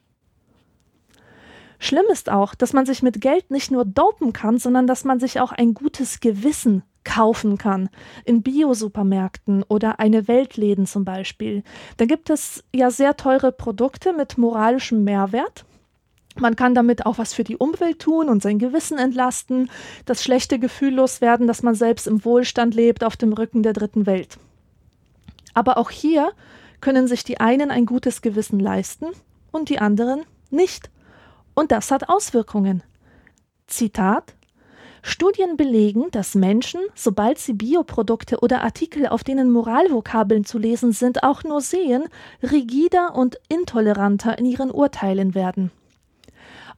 Schlimm 1.83 2.05
ist 2.11 2.29
auch, 2.29 2.53
dass 2.53 2.73
man 2.73 2.85
sich 2.85 3.01
mit 3.01 3.21
Geld 3.21 3.49
nicht 3.49 3.71
nur 3.71 3.85
dopen 3.85 4.33
kann, 4.33 4.59
sondern 4.59 4.85
dass 4.85 5.03
man 5.03 5.19
sich 5.19 5.39
auch 5.39 5.51
ein 5.51 5.73
gutes 5.73 6.19
Gewissen 6.19 6.83
kaufen 7.03 7.57
kann. 7.57 7.89
In 8.23 8.43
Biosupermärkten 8.43 9.63
oder 9.63 9.99
eine 9.99 10.27
Weltläden 10.27 10.85
zum 10.85 11.05
Beispiel. 11.05 11.63
Da 11.97 12.05
gibt 12.05 12.29
es 12.29 12.63
ja 12.71 12.91
sehr 12.91 13.17
teure 13.17 13.51
Produkte 13.51 14.13
mit 14.13 14.37
moralischem 14.37 15.03
Mehrwert. 15.03 15.65
Man 16.35 16.55
kann 16.55 16.75
damit 16.75 17.07
auch 17.07 17.17
was 17.17 17.33
für 17.33 17.43
die 17.43 17.57
Umwelt 17.57 17.97
tun 17.97 18.29
und 18.29 18.43
sein 18.43 18.59
Gewissen 18.59 18.99
entlasten, 18.99 19.71
das 20.05 20.23
schlechte 20.23 20.59
Gefühl 20.59 20.93
loswerden, 20.93 21.47
dass 21.47 21.63
man 21.63 21.73
selbst 21.73 22.05
im 22.05 22.23
Wohlstand 22.23 22.75
lebt 22.75 23.03
auf 23.03 23.17
dem 23.17 23.33
Rücken 23.33 23.63
der 23.63 23.73
dritten 23.73 24.05
Welt. 24.05 24.37
Aber 25.55 25.79
auch 25.79 25.89
hier 25.89 26.31
können 26.79 27.07
sich 27.07 27.23
die 27.23 27.39
einen 27.39 27.71
ein 27.71 27.87
gutes 27.87 28.21
Gewissen 28.21 28.59
leisten 28.59 29.07
und 29.51 29.69
die 29.69 29.79
anderen 29.79 30.21
nicht. 30.51 30.91
Und 31.61 31.71
das 31.71 31.91
hat 31.91 32.09
Auswirkungen. 32.09 32.81
Zitat 33.67 34.33
Studien 35.03 35.57
belegen, 35.57 36.09
dass 36.09 36.33
Menschen, 36.33 36.81
sobald 36.95 37.37
sie 37.37 37.53
Bioprodukte 37.53 38.39
oder 38.39 38.63
Artikel, 38.63 39.05
auf 39.05 39.23
denen 39.23 39.51
Moralvokabeln 39.51 40.43
zu 40.43 40.57
lesen 40.57 40.91
sind, 40.91 41.21
auch 41.21 41.43
nur 41.43 41.61
sehen, 41.61 42.05
rigider 42.41 43.13
und 43.13 43.37
intoleranter 43.47 44.39
in 44.39 44.45
ihren 44.45 44.71
Urteilen 44.71 45.35
werden. 45.35 45.69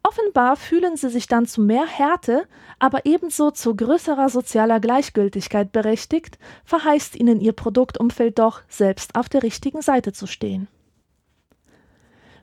Offenbar 0.04 0.58
fühlen 0.58 0.98
sie 0.98 1.10
sich 1.10 1.28
dann 1.28 1.46
zu 1.46 1.62
mehr 1.62 1.86
Härte, 1.86 2.46
aber 2.78 3.06
ebenso 3.06 3.52
zu 3.52 3.78
größerer 3.78 4.28
sozialer 4.28 4.82
Gleichgültigkeit 4.82 5.72
berechtigt, 5.72 6.38
verheißt 6.66 7.16
ihnen 7.16 7.40
ihr 7.40 7.54
Produktumfeld 7.54 8.38
doch, 8.38 8.64
selbst 8.68 9.16
auf 9.16 9.30
der 9.30 9.44
richtigen 9.44 9.82
Seite 9.82 10.12
zu 10.12 10.28
stehen. 10.28 10.68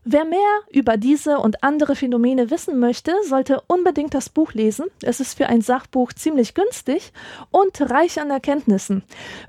Wer 0.05 0.25
mehr 0.25 0.61
über 0.73 0.97
diese 0.97 1.39
und 1.39 1.63
andere 1.63 1.95
Phänomene 1.95 2.51
wissen 2.51 2.79
möchte, 2.79 3.13
sollte 3.29 3.61
unbedingt 3.67 4.15
das 4.15 4.31
Buch 4.31 4.55
lesen. 4.55 4.87
Es 5.03 5.21
ist 5.21 5.37
für 5.37 5.49
ein 5.49 5.61
Sachbuch 5.61 6.15
ziemlich 6.15 6.55
günstig 6.55 7.13
und 7.51 7.79
reich 7.91 8.19
an 8.19 8.31
Erkenntnissen. 8.31 9.03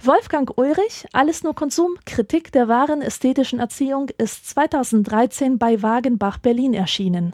Wolfgang 0.03 0.51
Ulrich, 0.57 1.05
Alles 1.13 1.43
nur 1.43 1.55
Konsum, 1.55 1.95
Kritik 2.05 2.51
der 2.51 2.67
wahren 2.67 3.01
ästhetischen 3.01 3.59
Erziehung, 3.59 4.09
ist 4.17 4.49
2013 4.49 5.57
bei 5.57 5.81
Wagenbach 5.81 6.37
Berlin 6.37 6.73
erschienen. 6.73 7.33